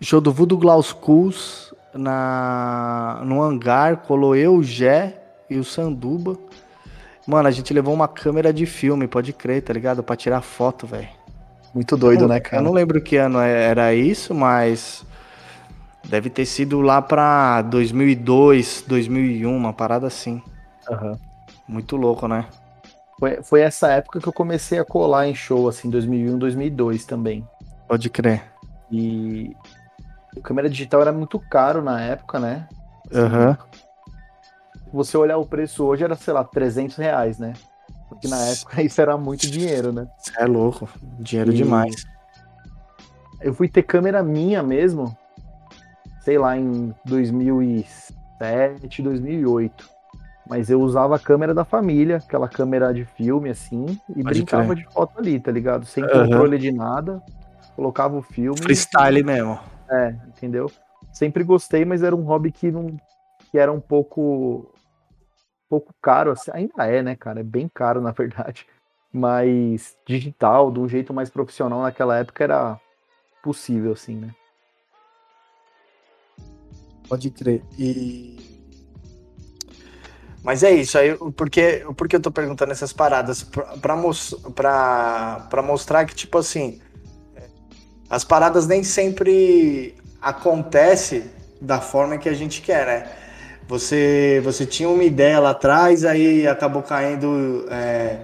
[0.00, 5.20] Show do Voodoo Glaus Cus na, no hangar, colou eu, o Jé
[5.50, 6.36] e o Sanduba.
[7.26, 10.02] Mano, a gente levou uma câmera de filme, pode crer, tá ligado?
[10.02, 11.08] Pra tirar foto, velho.
[11.78, 12.60] Muito doido, Eu- né, cara?
[12.60, 15.06] Eu não lembro que ano é- era isso, mas
[16.08, 20.42] deve ter sido lá pra 2002, 2001, uma parada assim.
[20.90, 21.16] Aham.
[21.68, 22.46] Muito louco, né?
[23.20, 27.46] Foi, foi essa época que eu comecei a colar em show, assim, 2001, 2002 também.
[27.86, 28.42] Pode crer.
[28.90, 29.56] E
[30.36, 32.66] a câmera digital era muito caro na época, né?
[33.14, 33.56] Aham.
[34.92, 37.52] Você olhar o preço hoje era, sei lá, 300 reais, né?
[38.08, 40.06] Porque na época isso era muito dinheiro, né?
[40.38, 40.88] É louco.
[41.18, 41.94] Dinheiro E- demais.
[43.40, 45.16] Eu fui ter câmera minha mesmo,
[46.24, 49.88] sei lá, em 2007, 2008.
[50.48, 54.74] Mas eu usava a câmera da família, aquela câmera de filme, assim, e Pode brincava
[54.74, 54.76] crer.
[54.84, 55.84] de foto ali, tá ligado?
[55.84, 56.22] Sem Aham.
[56.24, 57.22] controle de nada.
[57.76, 58.58] Colocava o filme.
[58.58, 59.58] Freestyle mesmo.
[59.90, 60.70] É, entendeu?
[61.12, 62.96] Sempre gostei, mas era um hobby que não
[63.50, 64.74] que era um pouco
[65.68, 67.40] pouco caro, assim, ainda é, né, cara?
[67.40, 68.66] É bem caro, na verdade.
[69.12, 72.80] Mas digital, de um jeito mais profissional naquela época era
[73.42, 74.34] possível, assim, né?
[77.08, 77.62] Pode crer.
[77.78, 78.36] E.
[80.42, 83.42] Mas é isso, aí, porque, porque eu tô perguntando essas paradas?
[83.42, 83.64] Pra,
[84.54, 86.80] pra, pra, mostrar que, tipo assim,
[88.08, 93.27] as paradas nem sempre acontecem da forma que a gente quer, né?
[93.68, 98.16] Você, você tinha uma ideia lá atrás, aí acabou caindo é,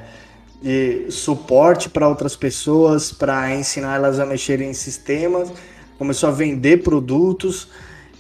[0.63, 5.53] de suporte para outras pessoas, para ensinar elas a mexerem em sistemas,
[5.99, 7.69] começou a vender produtos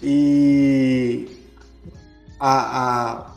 [0.03, 1.27] e
[2.39, 3.31] a, a-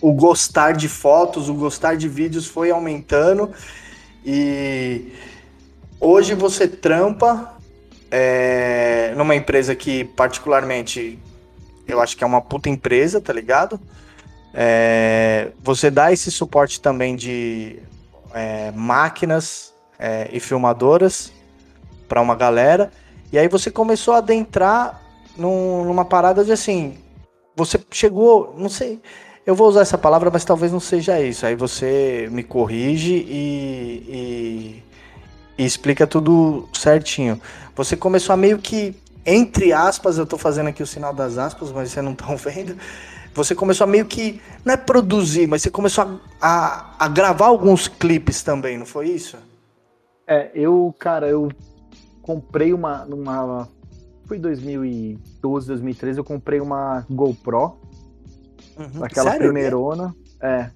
[0.00, 3.52] o gostar de fotos, o gostar de vídeos foi aumentando
[4.26, 5.12] e
[6.00, 7.56] hoje você trampa
[8.10, 11.20] é, numa empresa que particularmente
[11.86, 13.80] eu acho que é uma puta empresa, tá ligado?
[14.54, 17.78] É, você dá esse suporte também de
[18.34, 21.32] é, máquinas é, e filmadoras
[22.08, 22.90] para uma galera
[23.32, 25.00] e aí você começou a adentrar
[25.36, 26.98] num- numa parada de assim,
[27.56, 29.00] você chegou, não sei,
[29.46, 31.44] eu vou usar essa palavra, mas talvez não seja isso.
[31.46, 34.82] Aí você me corrige e, e-
[35.58, 37.40] e explica tudo certinho.
[37.74, 41.70] Você começou a meio que, entre aspas, eu tô fazendo aqui o sinal das aspas,
[41.72, 42.76] mas vocês não estão vendo.
[43.34, 46.18] Você começou a meio que, não é produzir, mas você começou a,
[46.98, 49.38] a, a gravar alguns clipes também, não foi isso?
[50.26, 51.50] É, eu, cara, eu
[52.20, 53.04] comprei uma.
[53.06, 53.68] Numa,
[54.26, 57.78] foi 2012, 2013, eu comprei uma GoPro,
[58.78, 59.04] Uhum.
[59.04, 59.46] aquela Sério?
[59.46, 60.14] primeirona.
[60.40, 60.70] É.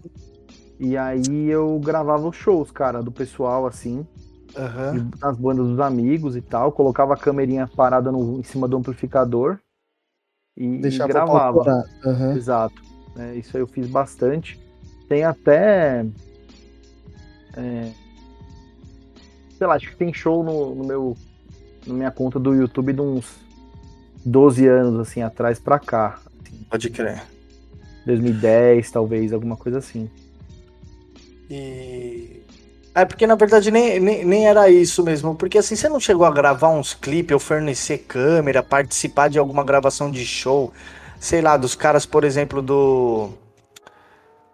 [0.78, 4.06] E aí eu gravava os shows, cara, do pessoal, assim,
[4.96, 6.72] E nas bandas dos amigos e tal.
[6.72, 9.58] Colocava a câmerinha parada no- em cima do amplificador.
[10.56, 11.62] e, e gravava.
[12.04, 12.32] Uhum.
[12.36, 12.82] Exato.
[13.18, 14.58] É, isso aí eu fiz bastante.
[15.08, 16.04] Tem até.
[17.56, 17.90] É,
[19.56, 21.16] sei lá, acho que tem show no, no meu.
[21.86, 23.36] Na minha conta do YouTube de uns
[24.24, 26.18] 12 anos, assim, atrás pra cá.
[26.44, 26.64] Assim.
[26.70, 27.22] Pode crer.
[28.06, 30.10] 2010, talvez, alguma coisa assim.
[31.50, 32.42] E.
[32.96, 35.34] É porque na verdade nem, nem, nem, era isso mesmo.
[35.34, 39.62] Porque assim, você não chegou a gravar uns clipes ou fornecer câmera, participar de alguma
[39.62, 40.72] gravação de show,
[41.20, 43.28] sei lá, dos caras, por exemplo, do.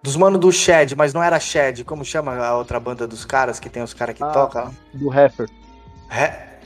[0.03, 3.61] Dos mano do Shed, mas não era Shed, como chama a outra banda dos caras,
[3.61, 4.75] que tem os caras que ah, tocam?
[4.93, 5.49] Do Heffer.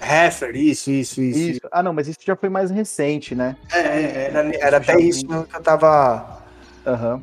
[0.01, 3.55] Heffer, isso, isso, isso, isso, Ah, não, mas isso já foi mais recente, né?
[3.71, 6.43] É, é era, era até isso que eu tava
[6.87, 7.23] uhum.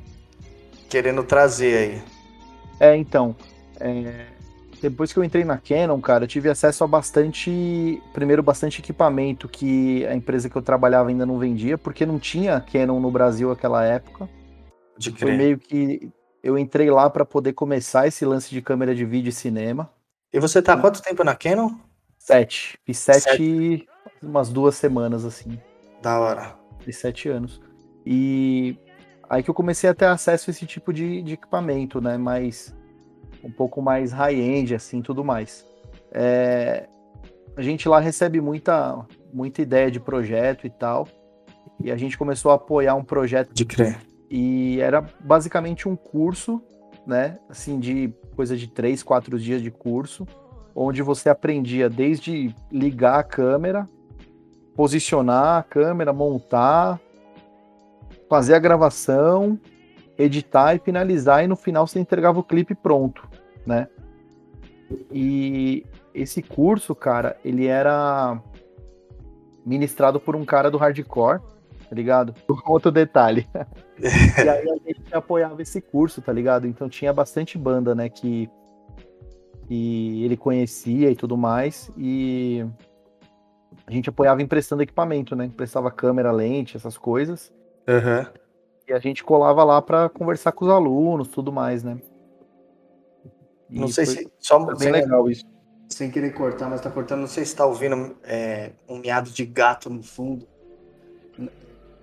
[0.87, 2.03] querendo trazer aí.
[2.79, 3.35] É, então.
[3.79, 4.32] É,
[4.89, 8.01] depois que eu entrei na Canon, cara, eu tive acesso a bastante.
[8.13, 12.59] Primeiro, bastante equipamento que a empresa que eu trabalhava ainda não vendia, porque não tinha
[12.59, 14.27] Canon no Brasil naquela época.
[14.97, 16.11] De Foi meio que
[16.43, 19.89] eu entrei lá para poder começar esse lance de câmera de vídeo e cinema.
[20.31, 21.71] E você tá há quanto tempo na Canon?
[22.17, 22.77] Sete.
[22.85, 23.89] Fiz sete, sete.
[24.21, 25.57] umas duas semanas, assim.
[26.01, 26.55] Da hora.
[26.79, 27.61] Fiz sete anos.
[28.05, 28.77] E
[29.29, 32.17] aí que eu comecei a ter acesso a esse tipo de, de equipamento, né?
[32.17, 32.75] Mas
[33.43, 35.65] um pouco mais high-end, assim, tudo mais.
[36.11, 36.87] É,
[37.55, 41.07] a gente lá recebe muita, muita ideia de projeto e tal,
[41.79, 43.53] e a gente começou a apoiar um projeto.
[43.53, 43.99] De crer.
[44.29, 46.61] E era basicamente um curso,
[47.05, 50.25] né, assim, de coisa de três, quatro dias de curso,
[50.75, 53.87] onde você aprendia desde ligar a câmera,
[54.75, 56.99] posicionar a câmera, montar,
[58.27, 59.59] fazer a gravação,
[60.17, 63.27] editar e finalizar, e no final você entregava o clipe pronto,
[63.65, 63.87] né?
[65.11, 68.41] E esse curso, cara, ele era
[69.65, 71.39] ministrado por um cara do hardcore,
[71.89, 72.33] tá ligado?
[72.65, 73.47] Outro detalhe.
[73.99, 76.67] e aí a gente apoiava esse curso, tá ligado?
[76.67, 78.49] Então tinha bastante banda, né, que,
[79.67, 82.65] que ele conhecia e tudo mais, e
[83.87, 85.45] a gente apoiava emprestando equipamento, né?
[85.45, 87.51] Emprestava câmera, lente, essas coisas.
[87.87, 88.25] Uhum.
[88.87, 91.97] E a gente colava lá para conversar com os alunos, tudo mais, né?
[93.73, 94.31] E não sei se.
[94.39, 95.43] Só bem sem, legal isso.
[95.89, 97.21] Sem querer cortar, mas tá cortando.
[97.21, 100.47] Não sei se tá ouvindo é, um miado de gato no fundo.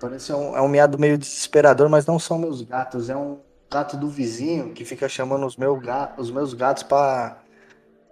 [0.01, 3.09] Parece um, é um miado meio desesperador, mas não são meus gatos.
[3.09, 3.39] É um
[3.71, 7.41] gato do vizinho que fica chamando os, meu gato, os meus gatos para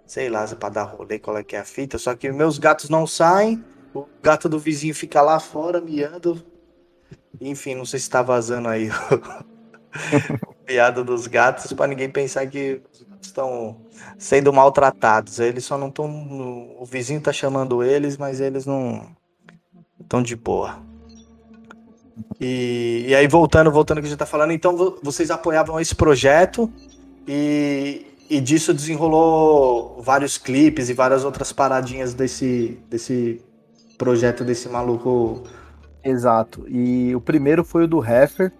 [0.07, 1.97] sei lá, para dar rolê, qual é que é a fita.
[1.97, 3.63] Só que meus gatos não saem.
[3.93, 6.43] O gato do vizinho fica lá fora miando.
[7.41, 8.89] Enfim, não sei se tá vazando aí
[10.47, 13.77] o piada dos gatos para ninguém pensar que os estão
[14.17, 15.39] sendo maltratados.
[15.39, 16.75] Eles só não estão.
[16.79, 19.05] O vizinho tá chamando eles, mas eles não
[19.99, 20.79] estão de boa.
[22.39, 26.71] E, e aí, voltando, voltando que a gente tá falando, então vocês apoiavam esse projeto
[27.27, 33.41] e, e disso desenrolou vários clipes e várias outras paradinhas desse, desse
[33.97, 35.43] projeto desse maluco
[36.03, 36.65] Exato.
[36.67, 38.51] E o primeiro foi o do Heffer.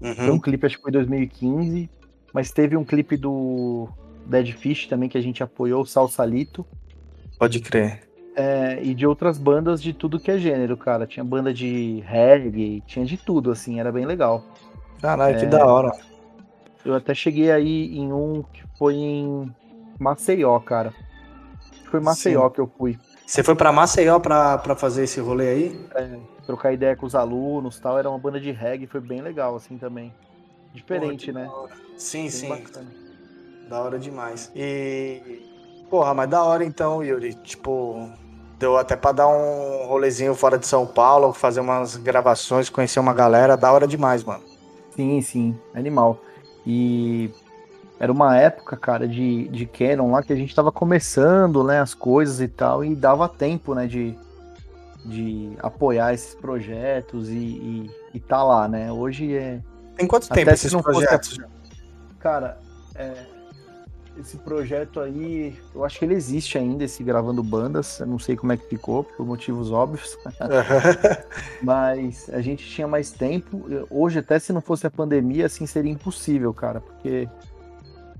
[0.00, 0.14] Uhum.
[0.14, 1.90] Foi um clipe, acho que foi 2015.
[2.34, 3.88] Mas teve um clipe do
[4.26, 6.66] Dead Fish também que a gente apoiou, o Salsalito.
[7.38, 8.02] Pode crer.
[8.34, 11.06] É, e de outras bandas de tudo que é gênero, cara.
[11.06, 14.44] Tinha banda de reggae, tinha de tudo, assim, era bem legal.
[15.00, 15.92] Caralho, é, que da hora.
[16.84, 19.54] Eu até cheguei aí em um que foi em
[19.98, 20.92] Maceió, cara.
[21.84, 22.54] Foi Maceió Sim.
[22.54, 22.98] que eu fui.
[23.24, 25.86] Você foi para Maceió para fazer esse rolê aí?
[25.94, 27.96] É, trocar ideia com os alunos tal.
[27.96, 30.12] Era uma banda de reggae, foi bem legal, assim, também.
[30.74, 31.50] Diferente, Pô, né?
[31.96, 32.48] Sim, bem sim.
[32.48, 32.86] Bacana.
[33.68, 34.50] Da hora demais.
[34.54, 35.40] E.
[35.88, 37.34] Porra, mas da hora então, Yuri.
[37.34, 38.10] Tipo,
[38.58, 43.14] deu até pra dar um rolezinho fora de São Paulo, fazer umas gravações, conhecer uma
[43.14, 43.56] galera.
[43.56, 44.42] Da hora demais, mano.
[44.96, 45.58] Sim, sim.
[45.72, 46.18] Animal.
[46.66, 47.30] E
[47.98, 51.94] era uma época, cara, de, de Canon lá que a gente tava começando, né, as
[51.94, 54.16] coisas e tal, e dava tempo, né, de,
[55.04, 58.90] de apoiar esses projetos e, e, e tá lá, né?
[58.90, 59.60] Hoje é.
[59.96, 61.36] Tem quanto tempo esses projetos?
[61.36, 61.48] Fosse...
[62.18, 62.58] Cara,
[62.94, 63.26] é,
[64.18, 67.98] esse projeto aí, eu acho que ele existe ainda, esse Gravando Bandas.
[67.98, 70.16] Eu não sei como é que ficou, por motivos óbvios.
[71.62, 73.64] Mas a gente tinha mais tempo.
[73.90, 77.28] Hoje, até se não fosse a pandemia, assim, seria impossível, cara, porque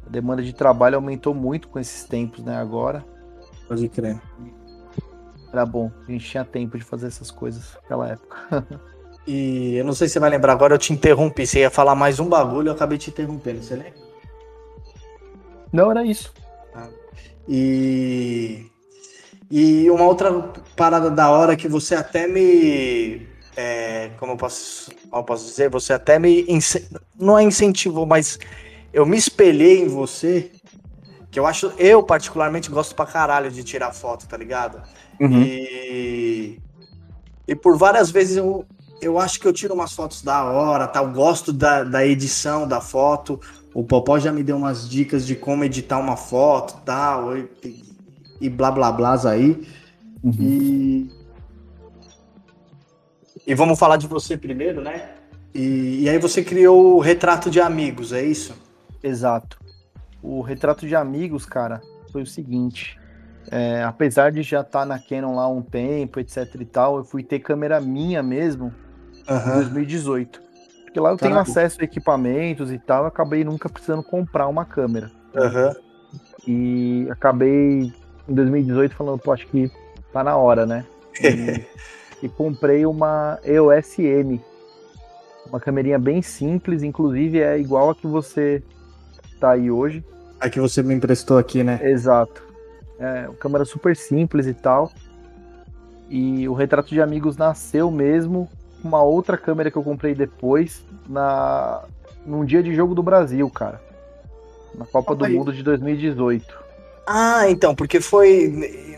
[0.04, 3.04] a demanda de trabalho aumentou muito com esses tempos, né, agora.
[3.68, 4.20] Pode crer.
[5.52, 8.66] Era bom, a gente tinha tempo de fazer essas coisas naquela época.
[9.26, 11.46] e eu não sei se você vai lembrar agora, eu te interrompi.
[11.46, 13.94] Você ia falar mais um bagulho, eu acabei te interrompendo, você lembra?
[15.72, 16.32] Não, era isso.
[16.74, 16.88] Ah.
[17.48, 18.66] E.
[19.50, 20.32] E uma outra
[20.74, 25.70] parada da hora que você até me é, como, eu posso, como eu posso dizer,
[25.70, 26.46] você até me.
[27.18, 28.38] Não é incentivou, mas
[28.92, 30.50] eu me espelhei em você.
[31.30, 31.72] Que eu acho.
[31.78, 34.82] Eu, particularmente, gosto pra caralho de tirar foto, tá ligado?
[35.20, 35.42] Uhum.
[35.42, 36.58] E.
[37.46, 38.64] E por várias vezes eu,
[39.04, 41.06] eu acho que eu tiro umas fotos da hora, tal.
[41.06, 41.12] Tá?
[41.12, 43.40] Gosto da, da edição da foto.
[43.74, 47.48] O Popó já me deu umas dicas de como editar uma foto, tal, e,
[48.40, 49.66] e blá blá blá aí.
[50.22, 50.34] Uhum.
[50.40, 51.24] E
[53.46, 55.10] e vamos falar de você primeiro, né?
[55.54, 58.54] E, e aí você criou o Retrato de Amigos, é isso?
[59.02, 59.58] Exato.
[60.22, 62.98] O Retrato de Amigos, cara, foi o seguinte.
[63.50, 66.96] É, apesar de já estar tá na Canon lá há um tempo, etc e tal,
[66.96, 68.72] eu fui ter câmera minha mesmo
[69.28, 69.50] uhum.
[69.50, 70.42] em 2018.
[70.84, 74.64] Porque lá eu tenho acesso a equipamentos e tal, eu acabei nunca precisando comprar uma
[74.64, 75.10] câmera.
[75.34, 75.74] Uhum.
[76.46, 77.92] E acabei
[78.28, 79.70] em 2018 falando, pô, acho que
[80.12, 80.84] tá na hora, né?
[81.20, 81.64] E
[82.24, 84.40] e comprei uma EOS M.
[85.46, 88.62] Uma câmerinha bem simples, inclusive é igual a que você
[89.38, 90.02] tá aí hoje.
[90.40, 91.78] A que você me emprestou aqui, né?
[91.82, 92.42] Exato.
[92.98, 94.90] É uma câmera super simples e tal.
[96.08, 98.48] E o retrato de amigos nasceu mesmo
[98.84, 101.82] uma outra câmera que eu comprei depois, na
[102.26, 103.80] num dia de jogo do Brasil, cara.
[104.74, 106.64] Na Copa do Mundo de 2018.
[107.06, 108.48] Ah, então, porque foi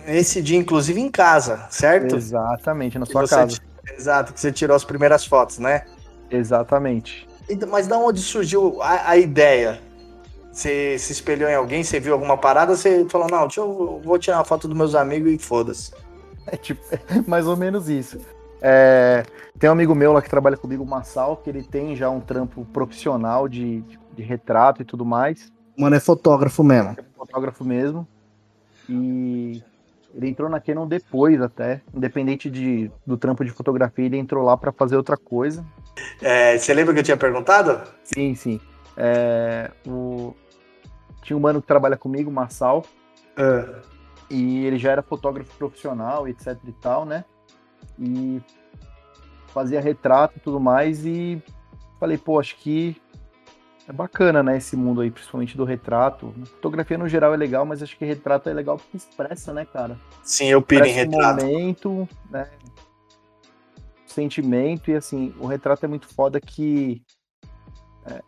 [0.07, 2.17] nesse dia, inclusive, em casa, certo?
[2.17, 3.59] Exatamente, na sua casa.
[3.97, 5.85] Exato, que você tirou as primeiras fotos, né?
[6.31, 7.27] Exatamente.
[7.49, 9.81] Então, mas da onde surgiu a, a, ideia?
[10.53, 14.19] Você se espelhou em alguém, você viu alguma parada, você falou, não, deixa eu vou
[14.19, 15.93] tirar uma foto dos meus amigos e foda-se.
[16.47, 16.81] É tipo,
[17.27, 18.19] mais ou menos isso.
[18.61, 19.25] É,
[19.59, 22.21] tem um amigo meu lá que trabalha comigo, o Massal, que ele tem já um
[22.21, 25.53] trampo profissional de, de, de retrato e tudo mais.
[25.77, 26.91] Mano, é fotógrafo mesmo.
[26.91, 28.07] É fotógrafo mesmo.
[28.89, 29.63] E
[30.15, 34.57] ele entrou na Canon depois até, independente de, do trampo de fotografia, ele entrou lá
[34.57, 35.65] para fazer outra coisa.
[36.23, 37.83] É, você lembra que eu tinha perguntado?
[38.03, 38.61] Sim, sim.
[38.97, 40.35] É, o...
[41.23, 42.85] Tinha um mano que trabalha comigo, Massal.
[43.37, 43.97] É.
[44.31, 47.25] E ele já era fotógrafo profissional, etc e tal, né?
[47.99, 48.41] E
[49.49, 51.05] fazia retrato e tudo mais.
[51.05, 51.43] E
[51.99, 53.01] falei, pô, acho que
[53.89, 56.35] é bacana, né, esse mundo aí, principalmente do retrato.
[56.57, 59.97] Fotografia no geral é legal, mas acho que retrato é legal porque expressa, né, cara?
[60.25, 61.45] Sim, eu piro em retrato.
[61.45, 62.51] momento, né?
[64.07, 67.03] Sentimento, e assim, o retrato é muito foda que.
[68.07, 68.21] É,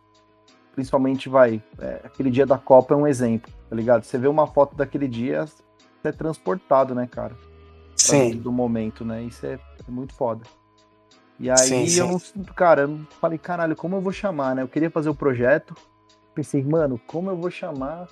[0.73, 1.61] principalmente, vai.
[1.79, 4.03] É, aquele dia da Copa é um exemplo, tá ligado?
[4.03, 5.61] Você vê uma foto daquele dia, você
[6.05, 7.35] é transportado, né, cara?
[8.09, 8.37] Sim.
[8.37, 9.23] Do momento, né?
[9.23, 10.43] Isso é, é muito foda.
[11.39, 11.99] E aí sim, sim.
[11.99, 12.19] eu não,
[12.53, 14.61] cara, eu falei, caralho, como eu vou chamar, né?
[14.61, 15.73] Eu queria fazer o projeto.
[16.35, 18.07] Pensei, mano, como eu vou chamar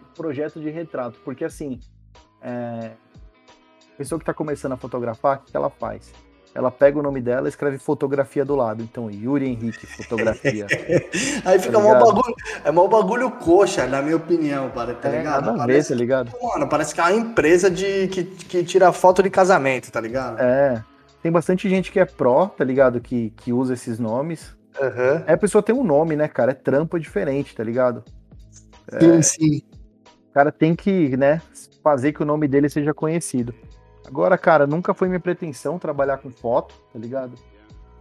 [0.00, 1.18] o projeto de retrato?
[1.24, 1.80] Porque assim,
[2.40, 2.92] é...
[3.92, 6.12] a pessoa que tá começando a fotografar, o que ela faz?
[6.56, 8.82] Ela pega o nome dela e escreve fotografia do lado.
[8.82, 10.66] Então, Yuri Henrique, fotografia.
[11.44, 15.18] Aí fica tá mó bagulho, é mó bagulho coxa, na minha opinião, para, tá é,
[15.18, 15.44] ligado?
[15.44, 16.32] Nada parece, ver, tá ligado?
[16.42, 20.40] Mano, parece que é uma empresa de, que, que tira foto de casamento, tá ligado?
[20.40, 20.82] É.
[21.22, 23.02] Tem bastante gente que é pró, tá ligado?
[23.02, 24.56] Que, que usa esses nomes.
[24.80, 25.24] Uhum.
[25.26, 26.52] Aí a pessoa tem um nome, né, cara?
[26.52, 28.02] É trampa diferente, tá ligado?
[28.98, 29.22] Sim, é...
[29.22, 29.62] sim.
[30.30, 31.42] O cara tem que, né,
[31.82, 33.54] fazer que o nome dele seja conhecido.
[34.06, 37.34] Agora, cara, nunca foi minha pretensão trabalhar com foto, tá ligado?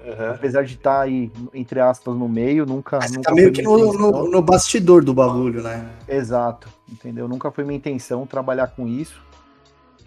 [0.03, 0.31] Uhum.
[0.31, 2.99] Apesar de estar tá aí, entre aspas, no meio, nunca.
[2.99, 5.89] Mas nunca tá meio que no, no, no, bastidor do bagulho, né?
[6.07, 7.27] Exato, entendeu?
[7.27, 9.19] Nunca foi minha intenção trabalhar com isso.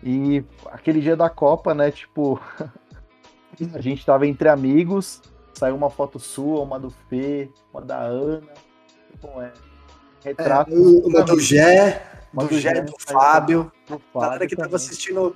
[0.03, 2.41] E aquele dia da Copa, né, tipo,
[3.75, 5.21] A gente tava entre amigos,
[5.53, 8.47] saiu uma foto sua, uma do Fê, uma da Ana.
[9.21, 9.53] Bom, é.
[10.25, 10.73] Retrato.
[10.73, 13.73] É, uma do Gé, uma do, do Gé, do Fábio.
[13.89, 15.35] Do Fábio galera que tava assistindo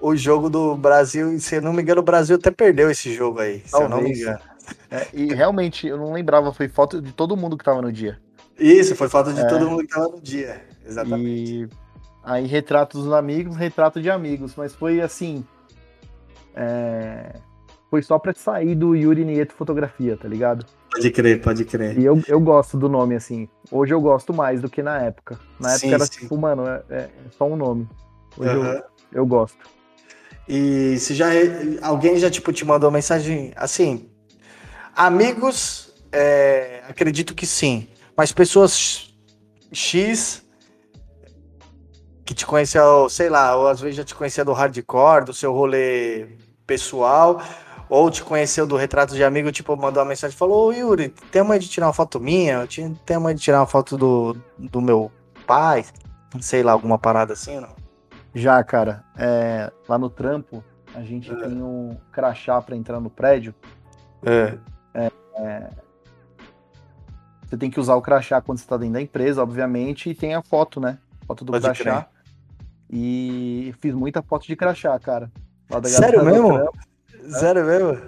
[0.00, 3.12] o jogo do Brasil, e se eu não me engano, o Brasil até perdeu esse
[3.12, 3.70] jogo aí, Talvez.
[3.70, 4.38] se eu não me engano.
[4.90, 8.18] É, e realmente, eu não lembrava, foi foto de todo mundo que tava no dia.
[8.58, 9.46] Isso, foi foto de é.
[9.46, 11.64] todo mundo que tava no dia, exatamente.
[11.64, 11.68] E
[12.24, 15.44] aí, retrato dos amigos, retrato de amigos, mas foi assim,
[16.54, 17.34] é,
[17.90, 20.66] foi só pra sair do Yuri Nieto Fotografia, tá ligado?
[20.90, 21.98] Pode crer, pode crer.
[21.98, 23.48] E eu, eu gosto do nome, assim.
[23.70, 25.38] Hoje eu gosto mais do que na época.
[25.60, 26.20] Na época sim, era sim.
[26.20, 27.86] tipo, mano, é, é, só um nome.
[28.36, 28.64] Hoje uhum.
[28.64, 28.82] eu,
[29.12, 29.58] eu gosto.
[30.48, 31.26] E se já
[31.82, 34.08] alguém já tipo te mandou mensagem assim,
[34.94, 39.14] amigos, é, acredito que sim, mas pessoas
[39.72, 40.44] X
[42.24, 45.52] que te conheceu, sei lá, ou às vezes já te conhecia do hardcore, do seu
[45.52, 46.26] rolê
[46.66, 47.40] pessoal,
[47.88, 51.40] ou te conheceu do retrato de amigo, tipo, mandou uma mensagem falou, ô Yuri, tem
[51.40, 52.66] uma de tirar uma foto minha?
[53.04, 55.10] Tem uma de tirar uma foto do, do meu
[55.46, 55.84] pai?
[56.40, 57.85] Sei lá, alguma parada assim não?
[58.36, 60.62] Já, cara, é, lá no trampo,
[60.94, 61.34] A gente é.
[61.34, 63.54] tem um crachá para entrar no prédio.
[64.22, 64.58] É.
[64.92, 65.70] É, é.
[67.46, 70.34] Você tem que usar o crachá quando você tá dentro da empresa, obviamente, e tem
[70.34, 70.98] a foto, né?
[71.26, 72.02] Foto do Pode crachá.
[72.02, 72.06] Crer.
[72.90, 75.32] E fiz muita foto de crachá, cara.
[75.84, 76.52] Sério mesmo?
[76.52, 76.76] Trampo,
[77.22, 77.30] né?
[77.30, 77.98] Sério mesmo?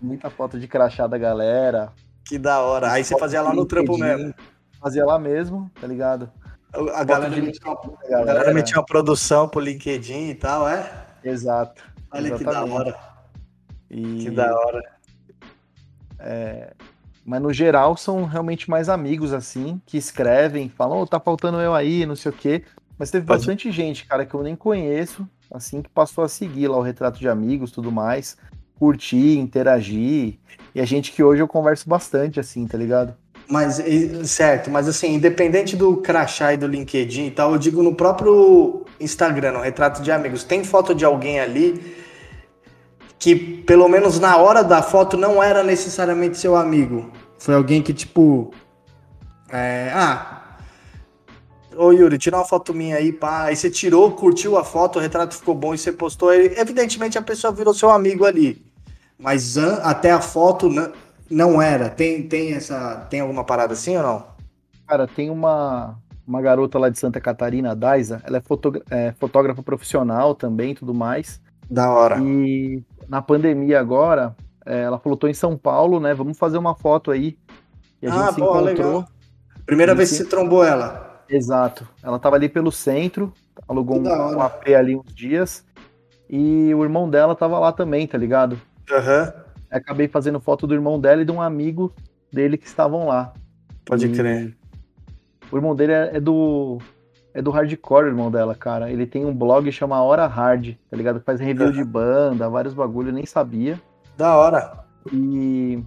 [0.00, 1.90] Muita foto de crachá da galera.
[2.24, 2.92] Que da hora.
[2.92, 4.34] Aí você fazia lá no trampo mesmo.
[4.78, 6.30] Fazia lá mesmo, tá ligado?
[6.72, 10.88] A galera, metia uma, a galera metia uma produção pro LinkedIn e tal, é?
[11.24, 11.82] Exato.
[12.12, 12.38] Olha exatamente.
[12.38, 12.98] que da hora.
[13.90, 14.18] E...
[14.24, 14.92] Que da hora.
[16.20, 16.74] É...
[17.24, 21.74] Mas no geral são realmente mais amigos, assim, que escrevem, falam, oh, tá faltando eu
[21.74, 22.64] aí, não sei o quê.
[22.98, 23.40] Mas teve Pode...
[23.40, 27.18] bastante gente, cara, que eu nem conheço, assim, que passou a seguir lá o retrato
[27.18, 28.36] de amigos tudo mais,
[28.78, 30.38] curtir, interagir.
[30.74, 33.14] E a gente que hoje eu converso bastante, assim, tá ligado?
[33.50, 33.82] Mas,
[34.26, 38.84] certo, mas assim, independente do crachá e do LinkedIn e tal, eu digo no próprio
[39.00, 41.96] Instagram, no retrato de amigos, tem foto de alguém ali
[43.18, 47.10] que, pelo menos na hora da foto, não era necessariamente seu amigo.
[47.38, 48.52] Foi alguém que, tipo.
[49.50, 50.36] É, ah.
[51.76, 53.44] Ô Yuri, tira uma foto minha aí, pá.
[53.46, 56.32] Aí você tirou, curtiu a foto, o retrato ficou bom e você postou.
[56.32, 58.64] Evidentemente a pessoa virou seu amigo ali.
[59.18, 60.92] Mas até a foto não
[61.62, 61.88] era.
[61.88, 63.06] Tem, tem essa.
[63.08, 64.26] Tem alguma parada assim ou não?
[64.86, 68.20] Cara, tem uma, uma garota lá de Santa Catarina, a Daisa.
[68.24, 71.40] Ela é, é fotógrafa profissional também tudo mais.
[71.70, 72.18] Da hora.
[72.18, 74.34] E na pandemia agora,
[74.66, 76.12] é, ela falou: tô em São Paulo, né?
[76.12, 77.38] Vamos fazer uma foto aí.
[78.02, 78.64] E a ah, gente se encontrou.
[78.64, 79.04] Legal.
[79.64, 81.22] Primeira vez que você trombou ela.
[81.28, 81.86] Exato.
[82.02, 83.32] Ela tava ali pelo centro,
[83.68, 85.64] alugou um, um AP ali uns dias.
[86.28, 88.60] E o irmão dela tava lá também, tá ligado?
[88.90, 89.32] Aham.
[89.36, 91.92] Uhum acabei fazendo foto do irmão dela e de um amigo
[92.32, 93.32] dele que estavam lá.
[93.84, 94.56] Pode e crer.
[95.50, 96.78] O irmão dele é, é, do.
[97.32, 98.90] É do hardcore, o irmão dela, cara.
[98.90, 101.20] Ele tem um blog chama Hora Hard, tá ligado?
[101.20, 103.80] Faz review de banda, vários bagulho, nem sabia.
[104.16, 104.84] Da hora.
[105.12, 105.82] E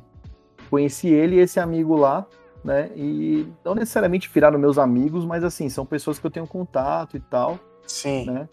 [0.69, 2.25] conheci ele e esse amigo lá,
[2.63, 2.89] né?
[2.95, 7.19] E não necessariamente viraram meus amigos, mas assim, são pessoas que eu tenho contato e
[7.19, 7.59] tal.
[7.85, 8.25] Sim.
[8.25, 8.49] Né?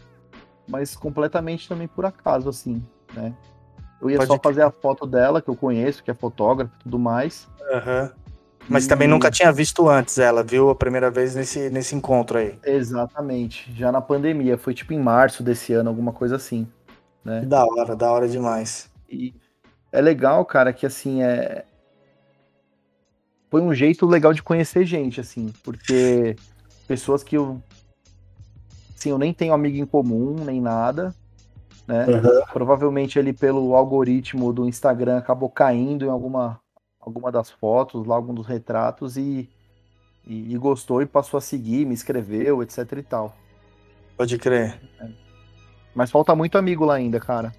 [0.68, 2.82] Mas completamente também por acaso, assim,
[3.14, 3.34] né?
[4.00, 6.82] Eu ia Pode só fazer a foto dela, que eu conheço, que é fotógrafa e
[6.84, 7.46] tudo mais.
[7.70, 8.10] Uhum.
[8.68, 8.88] Mas e...
[8.88, 10.70] também nunca tinha visto antes ela, viu?
[10.70, 12.58] A primeira vez nesse, nesse encontro aí.
[12.64, 13.70] Exatamente.
[13.74, 14.56] Já na pandemia.
[14.56, 16.66] Foi tipo em março desse ano, alguma coisa assim.
[17.22, 17.42] Né?
[17.42, 18.90] Da hora, da hora demais.
[19.08, 19.34] E
[19.92, 21.64] é legal, cara, que assim, é.
[23.50, 26.36] Foi um jeito legal de conhecer gente, assim, porque
[26.86, 27.60] pessoas que eu.
[28.96, 31.14] Assim, eu nem tenho amigo em comum, nem nada
[31.90, 32.06] né?
[32.06, 32.42] Uhum.
[32.52, 36.60] Provavelmente ele pelo algoritmo do Instagram acabou caindo em alguma,
[37.00, 39.50] alguma das fotos, lá algum dos retratos e,
[40.24, 43.36] e, e gostou e passou a seguir, me escreveu, etc e tal.
[44.16, 44.80] Pode crer.
[45.00, 45.08] É.
[45.92, 47.52] Mas falta muito amigo lá ainda, cara.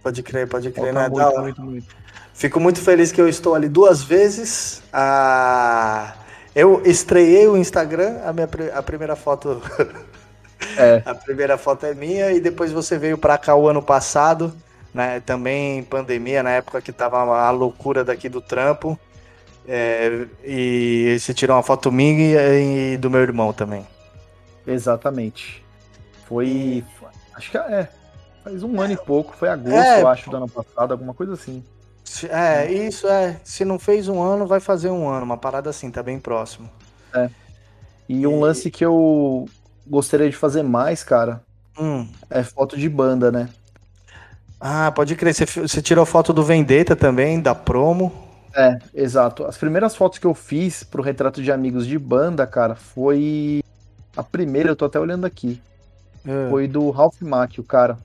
[0.00, 1.08] Pode crer, pode crer, falta né?
[1.08, 1.96] Muito, muito, muito.
[2.32, 4.80] Fico muito feliz que eu estou ali duas vezes.
[4.92, 6.14] Ah,
[6.54, 9.60] eu estreiei o Instagram, a minha a primeira foto
[10.76, 11.02] É.
[11.04, 14.52] A primeira foto é minha e depois você veio para cá o ano passado,
[14.92, 15.20] né?
[15.20, 18.98] Também pandemia, na época que tava a loucura daqui do trampo.
[19.68, 23.86] É, e você tirou uma foto minha e, e do meu irmão também.
[24.66, 25.64] Exatamente.
[26.28, 26.84] Foi.
[27.34, 27.88] Acho que é.
[28.44, 31.32] Faz um ano e pouco, foi agosto, é, eu acho, do ano passado, alguma coisa
[31.32, 31.64] assim.
[32.30, 33.40] É, isso é.
[33.42, 36.70] Se não fez um ano, vai fazer um ano, uma parada assim, tá bem próximo.
[37.12, 37.28] É.
[38.08, 39.46] E um lance que eu
[39.88, 41.42] gostaria de fazer mais, cara,
[41.78, 42.06] hum.
[42.28, 43.48] é foto de banda, né?
[44.60, 45.34] Ah, pode crer.
[45.34, 48.12] Você, você tirou foto do Vendetta também, da promo.
[48.54, 49.44] É, exato.
[49.44, 53.62] As primeiras fotos que eu fiz pro retrato de amigos de banda, cara, foi.
[54.16, 55.60] A primeira, eu tô até olhando aqui.
[56.26, 56.50] É.
[56.50, 57.98] Foi do Ralph Mack, o cara.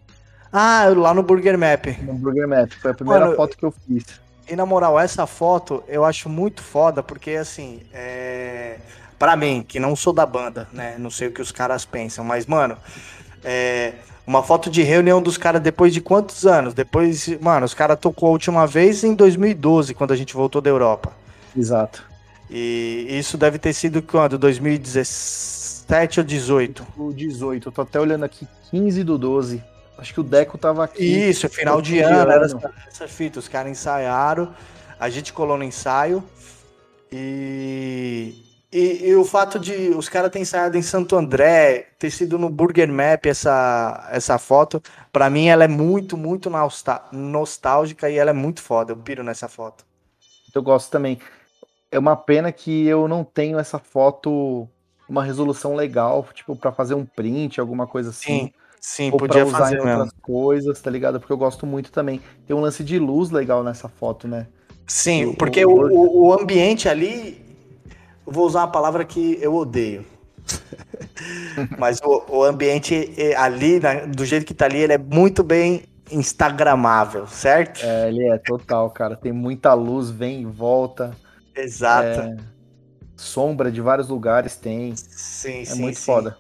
[0.52, 1.86] Ah, lá no Burger Map.
[2.04, 2.74] No Burger Map.
[2.74, 4.06] Foi a primeira Mano, foto que eu fiz.
[4.50, 7.80] E na moral, essa foto eu acho muito foda, porque assim.
[7.94, 8.78] É
[9.22, 10.96] para mim, que não sou da banda, né?
[10.98, 12.76] Não sei o que os caras pensam, mas, mano,
[13.44, 13.94] é,
[14.26, 16.74] uma foto de reunião dos caras depois de quantos anos?
[16.74, 20.72] Depois, mano, os caras tocou a última vez em 2012, quando a gente voltou da
[20.72, 21.12] Europa.
[21.56, 22.04] Exato.
[22.50, 24.40] E isso deve ter sido quando?
[24.40, 26.88] 2017 ou 18?
[26.98, 29.64] O 18, eu tô até olhando aqui, 15 do 12.
[30.00, 31.30] Acho que o Deco tava aqui.
[31.30, 33.38] Isso, final de ano, era essa, essa fita.
[33.38, 34.52] Os caras ensaiaram,
[35.00, 36.24] a gente colou no ensaio
[37.12, 42.40] e e, e, o fato de os caras terem ensaiado em Santo André, ter sido
[42.40, 46.50] no Burger Map essa, essa foto, para mim ela é muito, muito
[47.12, 48.94] nostálgica e ela é muito foda.
[48.94, 49.86] Eu piro nessa foto.
[50.56, 51.20] Eu gosto também.
[51.92, 54.68] É uma pena que eu não tenho essa foto,
[55.08, 58.46] uma resolução legal, tipo, para fazer um print, alguma coisa assim.
[58.46, 58.54] Sim.
[58.84, 60.00] Sim, ou podia usar fazer em mesmo.
[60.00, 61.20] outras coisas, tá ligado?
[61.20, 62.20] Porque eu gosto muito também.
[62.48, 64.48] Tem um lance de luz legal nessa foto, né?
[64.88, 67.51] Sim, porque o, o, o ambiente ali,
[68.32, 70.06] eu vou usar uma palavra que eu odeio.
[71.78, 73.78] Mas o, o ambiente eh, ali,
[74.16, 77.86] do jeito que tá ali, ele é muito bem instagramável, certo?
[77.86, 79.18] É, ele é total, cara.
[79.18, 81.12] Tem muita luz, vem e volta.
[81.54, 82.22] Exato.
[82.22, 82.38] É,
[83.18, 84.96] sombra de vários lugares tem.
[84.96, 86.06] sim, É sim, muito sim.
[86.06, 86.38] foda.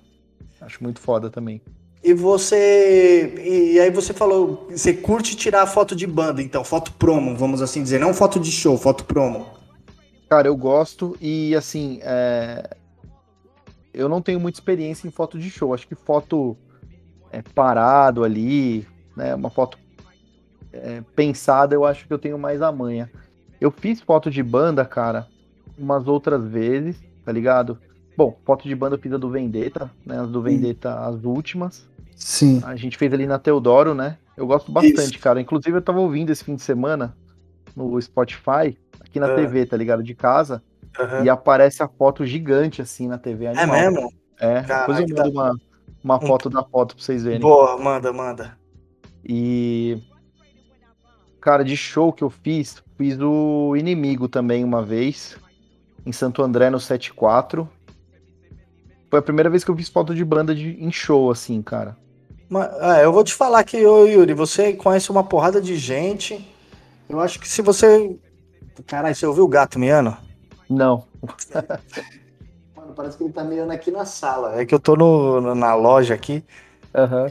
[0.61, 1.61] Acho muito foda também.
[2.01, 3.33] E você.
[3.37, 7.83] E aí você falou, você curte tirar foto de banda, então, foto promo, vamos assim
[7.83, 9.60] dizer, não foto de show, foto promo.
[10.31, 12.77] Cara, eu gosto e assim, é,
[13.93, 15.73] eu não tenho muita experiência em foto de show.
[15.73, 16.55] Acho que foto
[17.33, 19.35] é, parado ali, né?
[19.35, 19.77] Uma foto
[20.71, 23.11] é, pensada, eu acho que eu tenho mais a manha.
[23.59, 25.27] Eu fiz foto de banda, cara,
[25.77, 27.77] umas outras vezes, tá ligado?
[28.15, 30.17] Bom, foto de banda eu fiz a do Vendetta, né?
[30.17, 31.85] As do Vendetta, as últimas.
[32.15, 32.61] Sim.
[32.63, 34.17] A gente fez ali na Teodoro, né?
[34.37, 35.19] Eu gosto bastante, Isso.
[35.19, 35.41] cara.
[35.41, 37.13] Inclusive, eu tava ouvindo esse fim de semana
[37.75, 38.77] no Spotify,
[39.11, 39.35] aqui na Ah.
[39.35, 40.01] TV, tá ligado?
[40.01, 40.63] De casa.
[41.23, 43.45] E aparece a foto gigante assim na TV.
[43.45, 43.67] É animal.
[43.91, 44.13] mesmo?
[44.39, 45.59] É, Caraca, depois eu mando uma,
[46.03, 47.39] uma foto da foto pra vocês verem.
[47.39, 48.57] Boa, manda, manda.
[49.23, 50.01] E.
[51.39, 55.35] Cara, de show que eu fiz, fiz o Inimigo também uma vez,
[56.05, 57.67] em Santo André no 74.
[59.09, 61.97] Foi a primeira vez que eu fiz foto de banda de, em show, assim, cara.
[62.47, 66.47] Mas, é, eu vou te falar que, ô Yuri, você conhece uma porrada de gente.
[67.09, 68.17] Eu acho que se você.
[68.87, 70.15] Caralho, você ouviu o gato miando?
[70.69, 71.05] Não.
[72.75, 74.59] Mano, parece que ele tá miando aqui na sala.
[74.59, 76.43] É que eu tô no, na loja aqui.
[76.95, 77.29] Aham.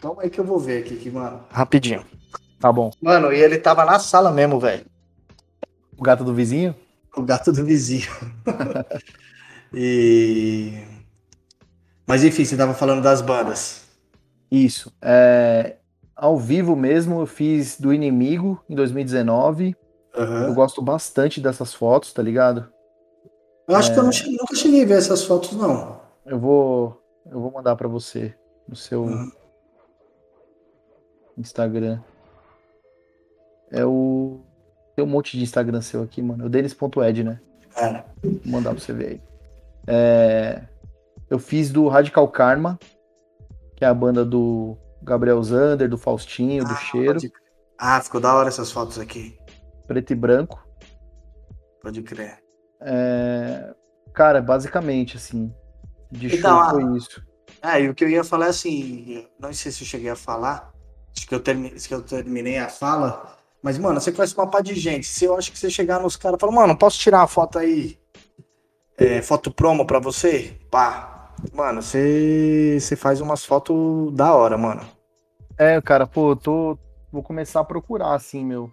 [0.00, 1.40] Calma aí que eu vou ver aqui, que, mano.
[1.50, 2.04] Rapidinho.
[2.60, 2.90] Tá bom.
[3.00, 4.86] Mano, e ele tava na sala mesmo, velho.
[5.96, 6.74] O gato do vizinho?
[7.16, 8.10] O gato do vizinho.
[9.72, 10.84] e.
[12.06, 13.84] Mas enfim, você tava falando das bandas.
[14.50, 14.92] Isso.
[15.02, 15.76] É,
[16.14, 19.74] ao vivo mesmo, eu fiz do Inimigo em 2019.
[20.16, 22.68] Eu gosto bastante dessas fotos, tá ligado?
[23.68, 26.00] Eu acho que eu não cheguei- nunca cheguei a ver essas fotos, não.
[26.24, 28.34] Eu vou, eu vou mandar pra você
[28.68, 29.30] no seu Uhum.
[31.36, 32.00] Instagram.
[33.70, 34.40] É o
[34.94, 36.44] tem um monte de Instagram seu aqui, mano.
[36.44, 37.38] É o denis.ed, né?
[37.76, 38.02] É.
[38.22, 39.20] Vou mandar pra você ver aí.
[39.86, 40.62] É,
[41.28, 42.78] eu fiz do Radical Karma,
[43.76, 47.20] que é a banda do Gabriel Zander, do Faustinho, do Cheiro,
[47.78, 49.36] Ah, ficou da hora essas fotos aqui.
[49.86, 50.64] Preto e branco.
[51.82, 52.38] Pode crer.
[52.80, 53.74] É,
[54.12, 55.52] cara, basicamente, assim,
[56.10, 57.22] de show Então, a- foi isso.
[57.62, 60.16] Ah, e o que eu ia falar é assim, não sei se eu cheguei a
[60.16, 60.72] falar,
[61.16, 64.60] acho que eu, termi- se eu terminei a fala, mas, mano, você conhece uma pá
[64.60, 65.06] de gente.
[65.06, 67.58] Se eu acho que você chegar nos caras e falar, mano, posso tirar uma foto
[67.58, 67.98] aí?
[68.98, 70.58] É, foto promo pra você?
[70.70, 71.32] Pá.
[71.52, 74.86] Mano, você, você faz umas fotos da hora, mano.
[75.58, 76.78] É, cara, pô, eu tô.
[77.12, 78.70] Vou começar a procurar, assim, meu.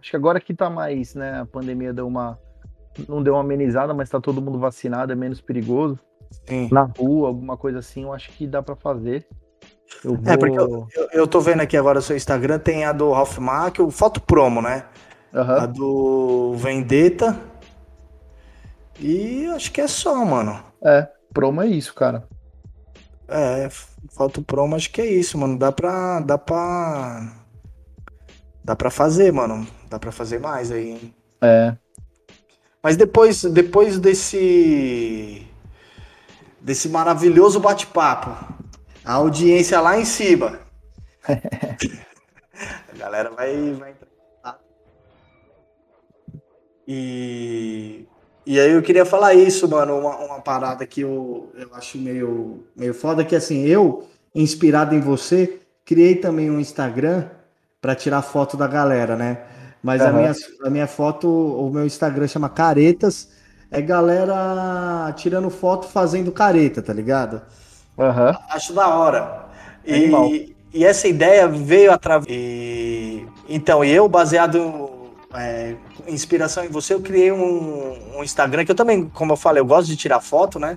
[0.00, 1.40] Acho que agora que tá mais, né?
[1.40, 2.38] A pandemia deu uma.
[3.08, 5.98] Não deu uma amenizada, mas tá todo mundo vacinado, é menos perigoso.
[6.46, 6.68] Sim.
[6.72, 9.26] Na rua, alguma coisa assim, eu acho que dá pra fazer.
[10.04, 10.32] Eu vou.
[10.32, 13.38] É, porque Eu, eu tô vendo aqui agora o seu Instagram, tem a do Ralph
[13.38, 14.84] Macchio, foto promo, né?
[15.32, 15.66] A Aham.
[15.68, 17.38] do Vendetta.
[18.98, 20.62] E acho que é só, mano.
[20.84, 22.26] É, promo é isso, cara.
[23.28, 23.68] É,
[24.10, 25.58] foto promo, acho que é isso, mano.
[25.58, 26.20] Dá pra.
[26.20, 27.32] Dá pra.
[28.64, 29.66] Dá pra fazer, mano.
[29.90, 31.14] Dá pra fazer mais aí, hein?
[31.42, 31.74] É.
[32.80, 35.44] Mas depois, depois desse.
[36.60, 38.30] Desse maravilhoso bate-papo,
[39.04, 40.60] a audiência lá em cima.
[41.26, 44.60] a galera vai, vai entrar.
[46.86, 48.06] E,
[48.46, 52.64] e aí eu queria falar isso, mano, uma, uma parada que eu, eu acho meio,
[52.76, 57.28] meio foda, que assim, eu, inspirado em você, criei também um Instagram
[57.80, 59.59] para tirar foto da galera, né?
[59.82, 60.18] Mas a, Aham.
[60.18, 60.32] minha,
[60.64, 63.28] a minha foto, o meu Instagram chama Caretas,
[63.70, 67.40] é galera tirando foto fazendo careta, tá ligado?
[67.98, 68.36] Aham.
[68.50, 69.46] Acho da hora.
[69.86, 72.28] E, e essa ideia veio através.
[72.28, 74.90] E, então, e eu, baseado
[75.34, 75.76] é,
[76.06, 79.60] em inspiração em você, eu criei um, um Instagram que eu também, como eu falei,
[79.60, 80.76] eu gosto de tirar foto, né?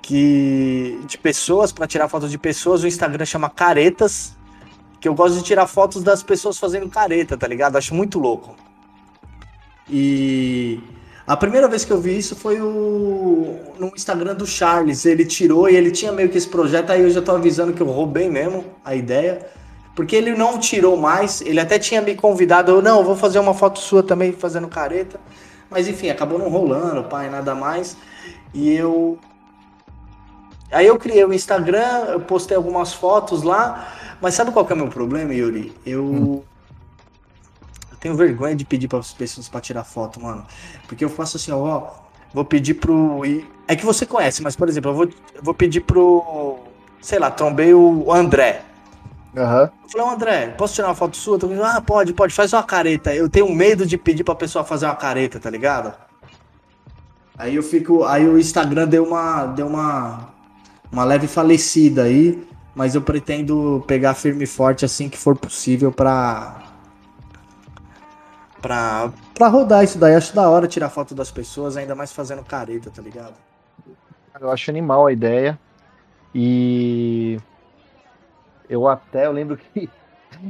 [0.00, 4.36] Que de pessoas, para tirar foto de pessoas, o Instagram chama Caretas.
[5.04, 7.76] Que eu gosto de tirar fotos das pessoas fazendo careta, tá ligado?
[7.76, 8.56] Acho muito louco.
[9.86, 10.80] E
[11.26, 15.04] a primeira vez que eu vi isso foi o, no Instagram do Charles.
[15.04, 16.88] Ele tirou e ele tinha meio que esse projeto.
[16.88, 19.46] Aí eu já tô avisando que eu roubei mesmo a ideia.
[19.94, 21.42] Porque ele não tirou mais.
[21.42, 22.72] Ele até tinha me convidado.
[22.72, 25.20] Eu, não, eu vou fazer uma foto sua também fazendo careta.
[25.68, 27.94] Mas enfim, acabou não rolando, pai, nada mais.
[28.54, 29.18] E eu.
[30.74, 34.76] Aí eu criei o Instagram, eu postei algumas fotos lá, mas sabe qual que é
[34.76, 35.72] o meu problema, Yuri?
[35.86, 36.42] Eu, hum.
[37.90, 40.44] eu tenho vergonha de pedir para as pessoas para tirar foto, mano.
[40.88, 41.90] Porque eu faço assim, ó,
[42.32, 43.22] vou pedir pro.
[43.68, 45.04] É que você conhece, mas por exemplo, eu vou,
[45.34, 46.58] eu vou pedir pro.
[47.00, 48.62] Sei lá, trombei o André.
[49.36, 49.42] Uhum.
[49.42, 51.38] Eu falei, André, posso tirar uma foto sua?
[51.38, 53.14] Tô ah, pode, pode, faz uma careta.
[53.14, 55.94] Eu tenho medo de pedir pra pessoa fazer uma careta, tá ligado?
[57.36, 58.04] Aí eu fico.
[58.04, 59.46] Aí o Instagram deu uma.
[59.46, 60.33] Deu uma.
[60.94, 62.46] Uma leve falecida aí.
[62.72, 66.62] Mas eu pretendo pegar firme e forte assim que for possível pra.
[68.62, 70.14] Pra, pra rodar isso daí.
[70.14, 73.34] Acho da hora tirar foto das pessoas, ainda mais fazendo careta, tá ligado?
[74.40, 75.58] Eu acho animal a ideia.
[76.32, 77.38] E
[78.68, 79.90] eu até, eu lembro que.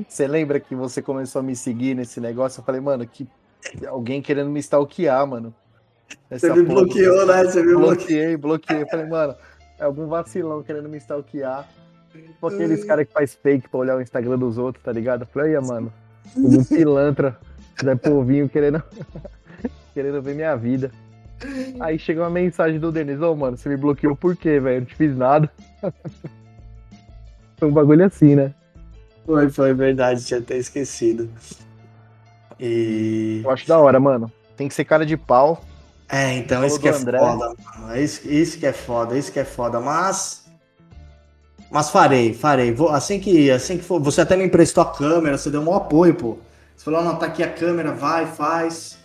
[0.09, 2.59] Você lembra que você começou a me seguir nesse negócio?
[2.59, 3.29] Eu falei, mano, que
[3.87, 5.55] alguém querendo me stalkear, mano.
[6.31, 7.45] Essa você me bloqueou, né?
[7.45, 8.83] Você me bloqueei, bloqueei.
[8.83, 9.37] Eu falei, mano,
[9.79, 11.69] algum vacilão querendo me stalkear.
[12.13, 15.23] Tipo aqueles caras que faz fake pra olhar o Instagram dos outros, tá ligado?
[15.23, 15.93] Eu falei, aí, mano,
[16.33, 17.39] como um pilantra,
[17.83, 18.83] Zé Povinho querendo,
[19.93, 20.93] querendo ver minha vida.
[21.81, 24.81] Aí chega uma mensagem do Denis, ô, oh, mano, você me bloqueou por quê, velho?
[24.81, 25.51] Não te fiz nada.
[27.59, 28.53] Foi um bagulho assim, né?
[29.25, 31.31] Foi, foi verdade, tinha até esquecido.
[32.61, 33.41] E.
[33.43, 34.31] Eu acho da hora, mano.
[34.57, 35.65] Tem que ser cara de pau.
[36.09, 37.19] É, então isso que é André.
[37.19, 37.97] foda, mano.
[37.97, 39.81] Isso, isso que é foda, isso que é foda.
[39.81, 40.45] Mas.
[41.71, 42.73] Mas farei, farei.
[42.73, 44.01] Vou, assim que assim que for.
[44.01, 46.39] Você até me emprestou a câmera, você deu um apoio, pô.
[46.77, 48.99] Você falou, não, tá aqui a câmera, vai, faz.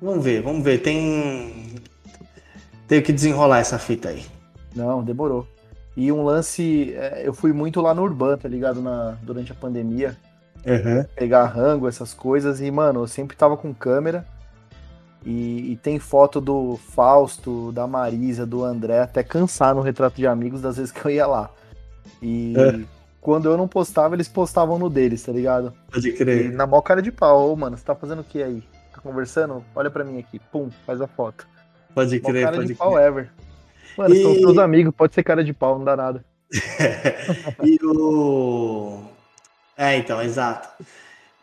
[0.00, 0.78] Vamos ver, vamos ver.
[0.82, 1.76] Tem.
[2.88, 4.24] Tenho que desenrolar essa fita aí.
[4.74, 5.46] Não, demorou.
[5.96, 8.82] E um lance, é, eu fui muito lá no Urban, tá ligado?
[8.82, 10.16] Na, durante a pandemia.
[10.66, 11.04] Uhum.
[11.14, 12.60] Pegar rango, essas coisas.
[12.60, 14.26] E, mano, eu sempre tava com câmera.
[15.24, 20.26] E, e, tem foto do Fausto, da Marisa, do André, até cansar no retrato de
[20.26, 21.50] amigos das vezes que eu ia lá.
[22.20, 22.84] E é.
[23.22, 25.72] quando eu não postava, eles postavam no deles, tá ligado?
[25.90, 26.46] Pode crer.
[26.46, 28.62] E na mó cara de pau, ô, mano, você tá fazendo o que aí?
[28.92, 29.64] Tá conversando?
[29.74, 30.38] Olha pra mim aqui.
[30.38, 31.46] Pum, faz a foto.
[31.94, 32.84] Pode crer, cara pode de crer.
[32.84, 33.30] pau ever.
[33.96, 34.22] Mano, e...
[34.22, 36.22] são seus amigos, pode ser cara de pau, não dá nada.
[37.64, 39.02] e o.
[39.76, 40.68] É, então, exato.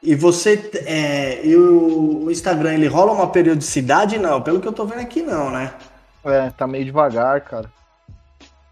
[0.02, 0.72] E você.
[0.86, 4.18] É, e o Instagram, ele rola uma periodicidade?
[4.18, 5.74] Não, pelo que eu tô vendo aqui, não, né?
[6.24, 7.72] É, tá meio devagar, cara.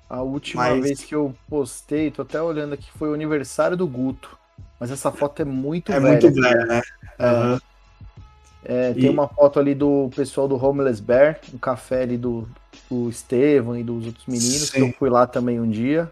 [0.09, 0.83] A última Mas...
[0.83, 4.37] vez que eu postei, tô até olhando aqui, foi o aniversário do Guto.
[4.79, 6.17] Mas essa foto é muito é velha.
[6.17, 6.81] É muito velha, né?
[7.19, 7.59] Uhum.
[8.65, 9.01] É, e...
[9.01, 12.47] Tem uma foto ali do pessoal do Homeless Bear, um café ali do,
[12.89, 14.71] do Estevam e dos outros meninos, Sim.
[14.71, 16.11] que eu fui lá também um dia.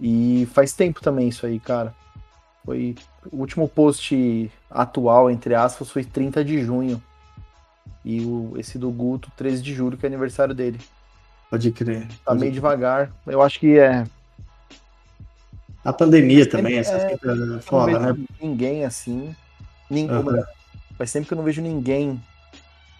[0.00, 1.94] E faz tempo também isso aí, cara.
[2.70, 2.94] Foi
[3.32, 7.02] o último post atual, entre aspas, foi 30 de junho.
[8.04, 10.78] E o, esse do Guto, 13 de julho, que é aniversário dele.
[11.50, 12.06] Pode crer.
[12.06, 12.54] Tá pode meio crer.
[12.54, 13.12] devagar.
[13.26, 14.04] Eu acho que é.
[15.84, 18.24] A pandemia também, essa é, fita foda, né?
[18.40, 19.34] Ninguém assim.
[19.90, 20.44] Ninguém, uhum.
[20.96, 22.22] Faz tempo que eu não vejo ninguém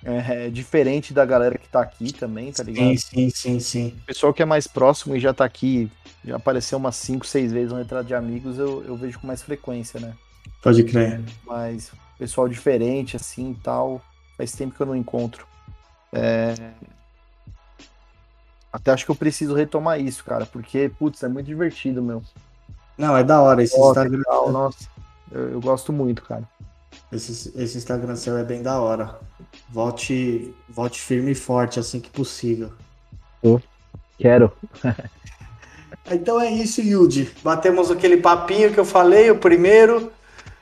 [0.04, 2.86] é, é, diferente da galera que tá aqui também, tá ligado?
[2.86, 3.94] Sim, sim, sim, sim.
[4.02, 5.90] O pessoal que é mais próximo e já tá aqui,
[6.24, 9.42] já apareceu umas 5, 6 vezes no retrato de amigos, eu, eu vejo com mais
[9.42, 10.14] frequência, né?
[10.62, 11.20] Pode crer.
[11.44, 14.00] Mas pessoal diferente, assim tal,
[14.36, 15.46] faz tempo que eu não encontro.
[16.12, 16.54] É...
[18.72, 22.22] Até acho que eu preciso retomar isso, cara, porque, putz, é muito divertido, meu.
[22.96, 24.22] Não, é da hora esse Instagram.
[24.28, 24.88] Nossa,
[25.32, 26.44] eu, eu gosto muito, cara.
[27.12, 29.18] Esse, esse Instagram seu é bem da hora.
[29.68, 32.72] Volte, volte firme e forte assim que possível.
[33.42, 33.58] Oh,
[34.18, 34.52] quero.
[36.10, 37.32] então é isso, Yudi.
[37.42, 40.12] Batemos aquele papinho que eu falei, o primeiro.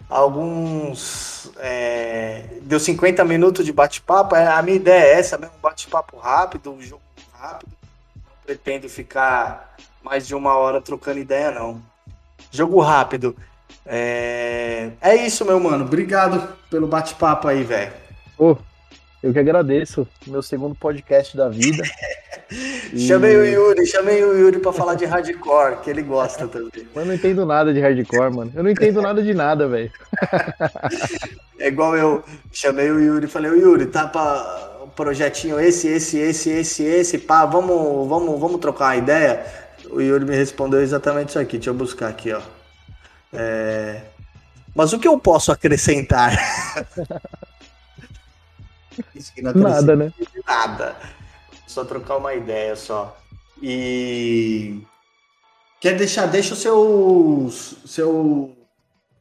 [0.08, 1.52] Alguns.
[1.58, 4.34] É, deu 50 minutos de bate-papo.
[4.34, 7.02] É, a minha ideia é essa mesmo: bate-papo rápido, um jogo
[7.34, 7.72] rápido.
[8.16, 11.82] Não pretendo ficar mais de uma hora trocando ideia, não.
[12.50, 13.36] Jogo rápido.
[13.90, 14.90] É...
[15.00, 15.84] é isso, meu mano.
[15.84, 17.90] Obrigado pelo bate-papo aí, velho.
[18.38, 18.54] Oh,
[19.22, 20.06] eu que agradeço.
[20.26, 21.82] Meu segundo podcast da vida.
[22.92, 23.00] e...
[23.08, 26.86] Chamei o Yuri, chamei o Yuri pra falar de hardcore, que ele gosta também.
[26.94, 28.52] Mas eu não entendo nada de hardcore, mano.
[28.54, 29.90] Eu não entendo nada de nada, velho.
[31.58, 32.22] é igual eu
[32.52, 36.82] chamei o Yuri e falei, o Yuri, tá pra um projetinho esse, esse, esse, esse,
[36.84, 39.44] esse, pá, vamos, vamos, vamos trocar uma ideia?
[39.90, 41.56] O Yuri me respondeu exatamente isso aqui.
[41.56, 42.40] Deixa eu buscar aqui, ó.
[43.32, 44.02] É...
[44.74, 46.36] Mas o que eu posso acrescentar?
[49.54, 50.12] nada, né?
[50.46, 50.96] Nada.
[51.66, 53.16] Só trocar uma ideia só.
[53.62, 54.80] E
[55.80, 57.50] quer deixar, deixa o seu
[57.84, 58.56] seu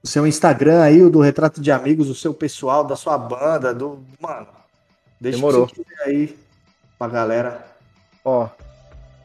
[0.04, 4.04] seu Instagram aí, o do Retrato de Amigos, o seu pessoal, da sua banda, do
[4.20, 4.48] mano.
[5.20, 5.70] Deixa Demorou.
[6.06, 6.38] aí
[6.98, 7.66] pra galera.
[8.24, 8.48] Ó,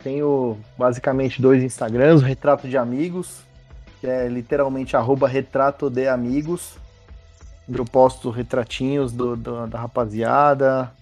[0.02, 3.42] tenho basicamente dois Instagrams, o Retrato de Amigos,
[4.02, 6.76] que é literalmente arroba retrato de amigos.
[7.72, 10.92] Eu posto retratinhos do, do da rapaziada,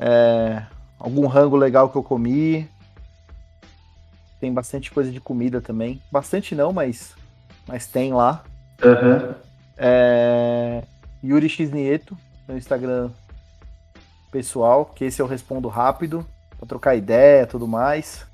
[0.00, 0.62] é,
[0.98, 2.66] algum rango legal que eu comi.
[4.40, 6.00] Tem bastante coisa de comida também.
[6.10, 7.14] Bastante não, mas,
[7.68, 8.42] mas tem lá.
[8.82, 9.34] Uhum.
[9.76, 10.84] É,
[11.22, 12.16] Yuri X Nieto,
[12.48, 13.10] no Instagram
[14.32, 18.24] pessoal, que esse eu respondo rápido, pra trocar ideia e tudo mais.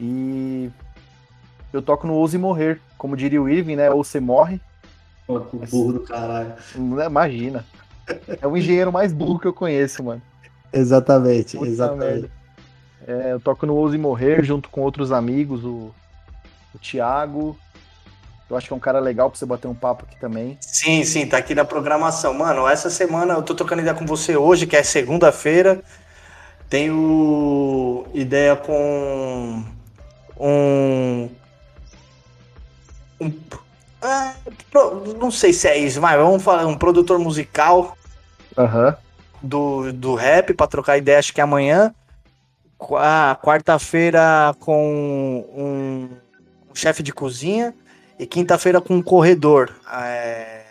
[0.00, 0.70] E
[1.72, 3.90] eu toco no Ouse Morrer, como diria o Irving, né?
[3.90, 4.60] Ou você morre.
[5.26, 6.54] Pô, burro do caralho.
[6.76, 7.64] Imagina.
[8.40, 10.20] É o engenheiro mais burro que eu conheço, mano.
[10.72, 12.30] Exatamente, Puta exatamente.
[13.06, 15.92] É, eu toco no Ouse Morrer junto com outros amigos, o,
[16.74, 17.56] o Thiago.
[18.48, 20.58] Eu acho que é um cara legal pra você bater um papo aqui também.
[20.60, 22.34] Sim, sim, tá aqui na programação.
[22.34, 25.82] Mano, essa semana eu tô trocando ideia com você hoje, que é segunda-feira.
[26.68, 29.64] Tenho ideia com
[30.38, 31.30] um.
[33.22, 33.32] Um
[34.04, 34.32] é,
[34.70, 37.96] pro- não sei se é isso, mas vamos falar, um produtor musical
[38.58, 38.96] Aham.
[39.40, 41.94] do, do rap pra trocar ideia, acho que é amanhã.
[42.76, 46.08] Qua- Quarta-feira com um,
[46.70, 47.72] um chefe de cozinha
[48.18, 49.70] e quinta-feira com um corredor.
[49.92, 50.64] É,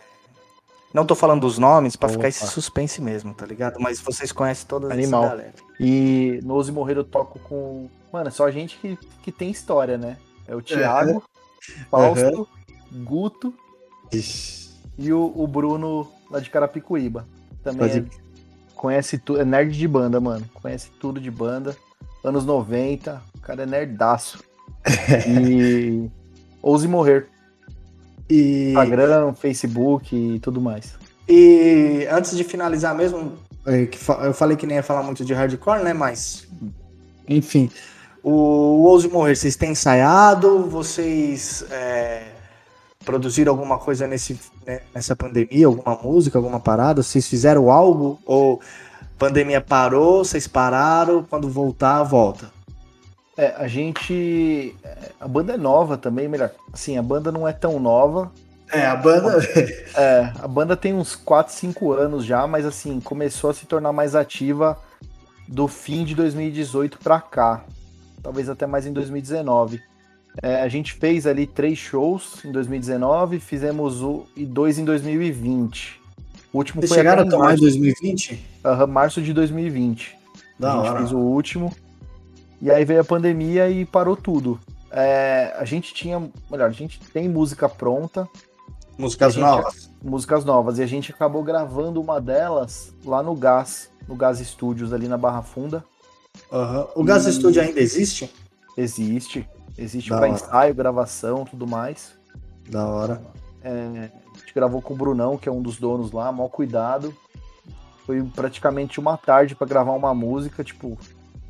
[0.93, 3.80] Não tô falando dos nomes pra ficar esse suspense mesmo, tá ligado?
[3.80, 5.24] Mas vocês conhecem todas Animal.
[5.24, 5.54] essa galera.
[5.80, 7.88] E no Ouse Morrer eu toco com.
[8.12, 10.18] Mano, é só gente que, que tem história, né?
[10.45, 11.24] É o Thiago,
[11.89, 12.47] Fausto,
[13.03, 13.53] Guto
[14.97, 17.28] e o, o Bruno lá de Carapicuíba.
[17.64, 18.22] Também Pode- é-
[18.76, 19.41] conhece tudo.
[19.41, 20.45] É nerd de banda, mano.
[20.53, 21.76] Conhece tudo de banda.
[22.24, 23.22] Anos 90.
[23.36, 24.43] O cara é nerdaço.
[25.28, 26.09] e.
[26.62, 27.28] Ouse Morrer.
[28.30, 30.95] E, Instagram, Facebook e tudo mais.
[31.28, 33.34] e antes de finalizar mesmo,
[33.66, 33.88] é,
[34.26, 35.93] eu falei que nem ia falar muito de hardcore, né?
[35.93, 36.47] Mas.
[37.28, 37.70] Enfim.
[38.24, 40.65] O Ouse Morrer, vocês têm ensaiado?
[40.65, 42.24] Vocês é,
[43.03, 45.65] produziram alguma coisa nesse, né, nessa pandemia?
[45.65, 47.01] Alguma música, alguma parada?
[47.01, 48.19] Vocês fizeram algo?
[48.26, 48.61] Ou
[49.17, 51.24] pandemia parou, vocês pararam?
[51.24, 52.51] Quando voltar, volta?
[53.36, 54.76] É, a gente.
[54.84, 56.51] é, A banda é nova também, melhor.
[56.72, 58.32] Assim, a banda não é tão nova.
[58.72, 59.39] É, a banda.
[59.93, 63.91] É, a banda tem uns 4, 5 anos já, mas assim, começou a se tornar
[63.91, 64.78] mais ativa
[65.47, 67.65] do fim de 2018 pra cá.
[68.22, 69.82] Talvez até mais em 2019.
[70.41, 75.99] É, a gente fez ali três shows em 2019, fizemos o, e dois em 2020.
[76.53, 78.45] O último Vocês foi chegaram a até março, 2020?
[78.63, 80.15] aham, março de 2020.
[80.59, 80.97] Da a gente hora.
[80.99, 81.76] fez o último.
[82.61, 84.59] E aí veio a pandemia e parou tudo.
[84.91, 86.19] É, a gente tinha,
[86.49, 88.28] melhor, a gente tem música pronta,
[88.97, 89.89] Músicas gente- novas?
[90.01, 94.93] músicas novas, e a gente acabou gravando uma delas lá no Gás, no Gás Studios,
[94.93, 95.84] ali na Barra Funda.
[96.52, 96.88] Aham.
[96.96, 98.32] O Gas E- Studio ainda existe?
[98.78, 102.14] Existe, existe para ensaio, gravação, tudo mais.
[102.70, 103.22] Da hora.
[103.64, 107.14] É, a gente gravou com o Brunão, que é um dos donos lá, mal cuidado.
[108.06, 110.98] Foi praticamente uma tarde para gravar uma música, tipo,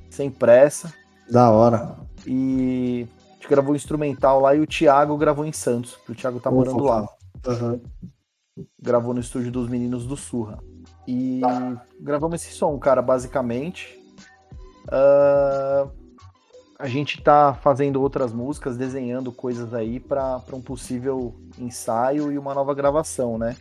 [0.10, 0.94] sem pressa.
[1.30, 1.96] Da hora.
[2.26, 6.16] E a gente gravou o instrumental lá e o Thiago gravou em Santos, que o
[6.16, 7.08] Thiago tá morando lá.
[7.48, 7.80] Aham.
[8.80, 10.60] Gravou no estúdio dos meninos do Surra.
[11.08, 11.42] E
[12.00, 13.98] gravamos esse som, cara, basicamente.
[14.88, 15.88] Ah,
[16.80, 22.54] a gente tá fazendo outras músicas, desenhando coisas aí para um possível ensaio e uma
[22.54, 23.56] nova gravação, né?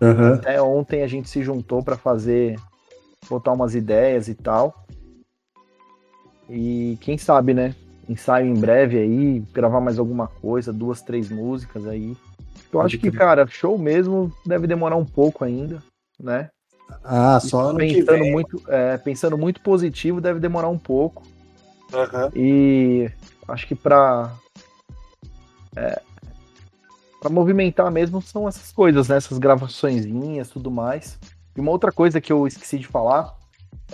[0.00, 0.34] Aham.
[0.34, 2.58] Até ontem a gente se juntou para fazer,
[3.28, 4.84] botar umas ideias e tal.
[6.48, 7.74] E quem sabe, né?
[8.08, 12.14] Ensaio em breve aí, gravar mais alguma coisa, duas, três músicas aí.
[12.70, 15.82] Eu acho que, cara, show mesmo deve demorar um pouco ainda,
[16.20, 16.50] né?
[17.04, 21.22] Ah, só pensando muito, é, pensando muito positivo, deve demorar um pouco.
[21.92, 22.30] Aham.
[22.34, 23.10] E
[23.48, 24.32] acho que pra.
[25.74, 26.00] É,
[27.20, 29.16] pra movimentar mesmo são essas coisas, né?
[29.16, 31.18] Essas gravaçõezinhas tudo mais.
[31.56, 33.36] E uma outra coisa que eu esqueci de falar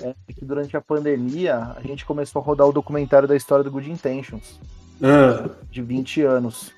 [0.00, 3.70] é que durante a pandemia a gente começou a rodar o documentário da história do
[3.70, 4.60] Good Intentions,
[5.02, 6.72] Ah, de 20 anos.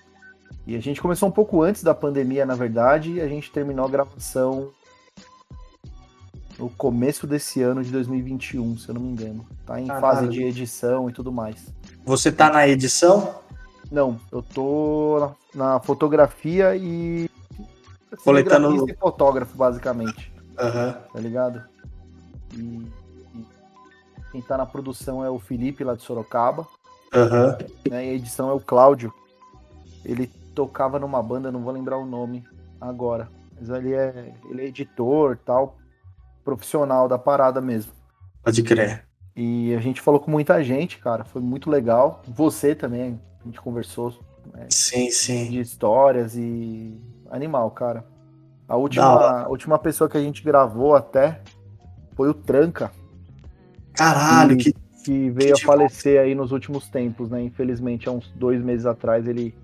[0.66, 3.84] E a gente começou um pouco antes da pandemia, na verdade, e a gente terminou
[3.84, 4.70] a gravação
[6.60, 9.46] no começo desse ano de 2021, se eu não me engano.
[9.64, 10.02] Tá em Caralho.
[10.02, 11.72] fase de edição e tudo mais.
[12.04, 13.34] Você tá na edição?
[13.90, 17.28] Não, eu tô na, na fotografia e.
[18.22, 20.96] Coletando- e fotógrafo, basicamente, Aham.
[21.12, 21.62] tá ligado?
[22.52, 23.44] E, e
[24.32, 26.66] quem tá na produção é o Felipe, lá de Sorocaba,
[27.14, 27.56] Aham.
[27.88, 28.04] né?
[28.04, 29.12] E a edição é o Cláudio.
[30.04, 32.44] Ele tocava numa banda, não vou lembrar o nome
[32.80, 33.28] agora.
[33.58, 35.76] Mas ele é, ele é editor tal,
[36.44, 37.92] profissional da parada mesmo.
[38.42, 39.04] Pode crer.
[39.36, 41.24] E a gente falou com muita gente, cara.
[41.24, 42.22] Foi muito legal.
[42.28, 44.14] Você também, a gente conversou.
[44.52, 45.50] Né, sim, sim.
[45.50, 47.00] De histórias e.
[47.30, 48.04] Animal, cara.
[48.68, 51.40] A última, a última pessoa que a gente gravou até
[52.14, 52.90] foi o Tranca.
[53.94, 54.74] Caralho, que.
[55.02, 57.42] Que veio que a falecer aí nos últimos tempos, né?
[57.42, 59.54] Infelizmente, há uns dois meses atrás ele,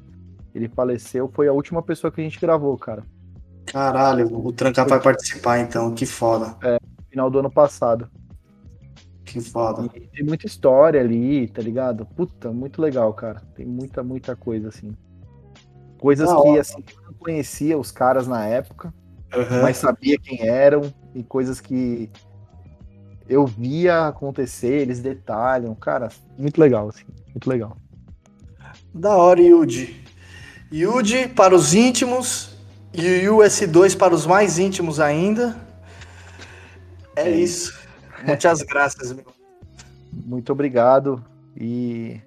[0.55, 1.31] ele faleceu.
[1.35, 3.03] Foi a última pessoa que a gente gravou, cara.
[3.67, 6.57] Caralho, o Tranca vai participar então, que foda.
[6.62, 6.79] É,
[7.11, 8.09] final do ano passado.
[9.25, 9.91] Que foda.
[9.95, 12.07] E tem muita história ali, tá ligado?
[12.07, 13.43] Puta, muito legal, cara.
[13.55, 14.97] Tem muita, muita coisa, assim.
[15.99, 16.61] Coisas ah, que, ó.
[16.61, 18.95] assim, eu não conhecia os caras na época,
[19.35, 19.62] uhum.
[19.62, 22.11] mas sabia quem eram, e coisas que
[23.29, 25.75] eu via acontecer, eles detalham.
[25.75, 26.09] Cara,
[26.39, 27.05] muito legal, assim.
[27.29, 27.77] Muito legal.
[28.95, 30.05] Da hora, Yudi.
[30.73, 32.55] Yudi para os íntimos
[32.97, 35.57] e o US2 para os mais íntimos ainda.
[37.14, 37.78] É, é isso.
[38.24, 39.26] Muitas graças, meu.
[40.12, 41.22] Muito obrigado.
[41.57, 42.20] E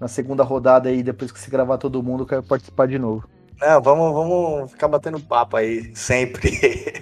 [0.00, 3.28] na segunda rodada aí, depois que você gravar todo mundo, eu quero participar de novo.
[3.60, 6.50] Não, vamos, vamos ficar batendo papo aí, sempre.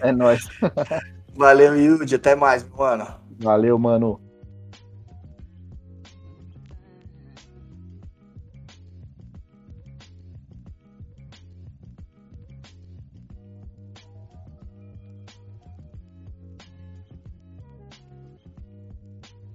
[0.01, 0.43] É nóis.
[1.37, 2.17] Valeu, Yudi.
[2.17, 3.07] Até mais, mano.
[3.39, 4.21] Valeu, mano.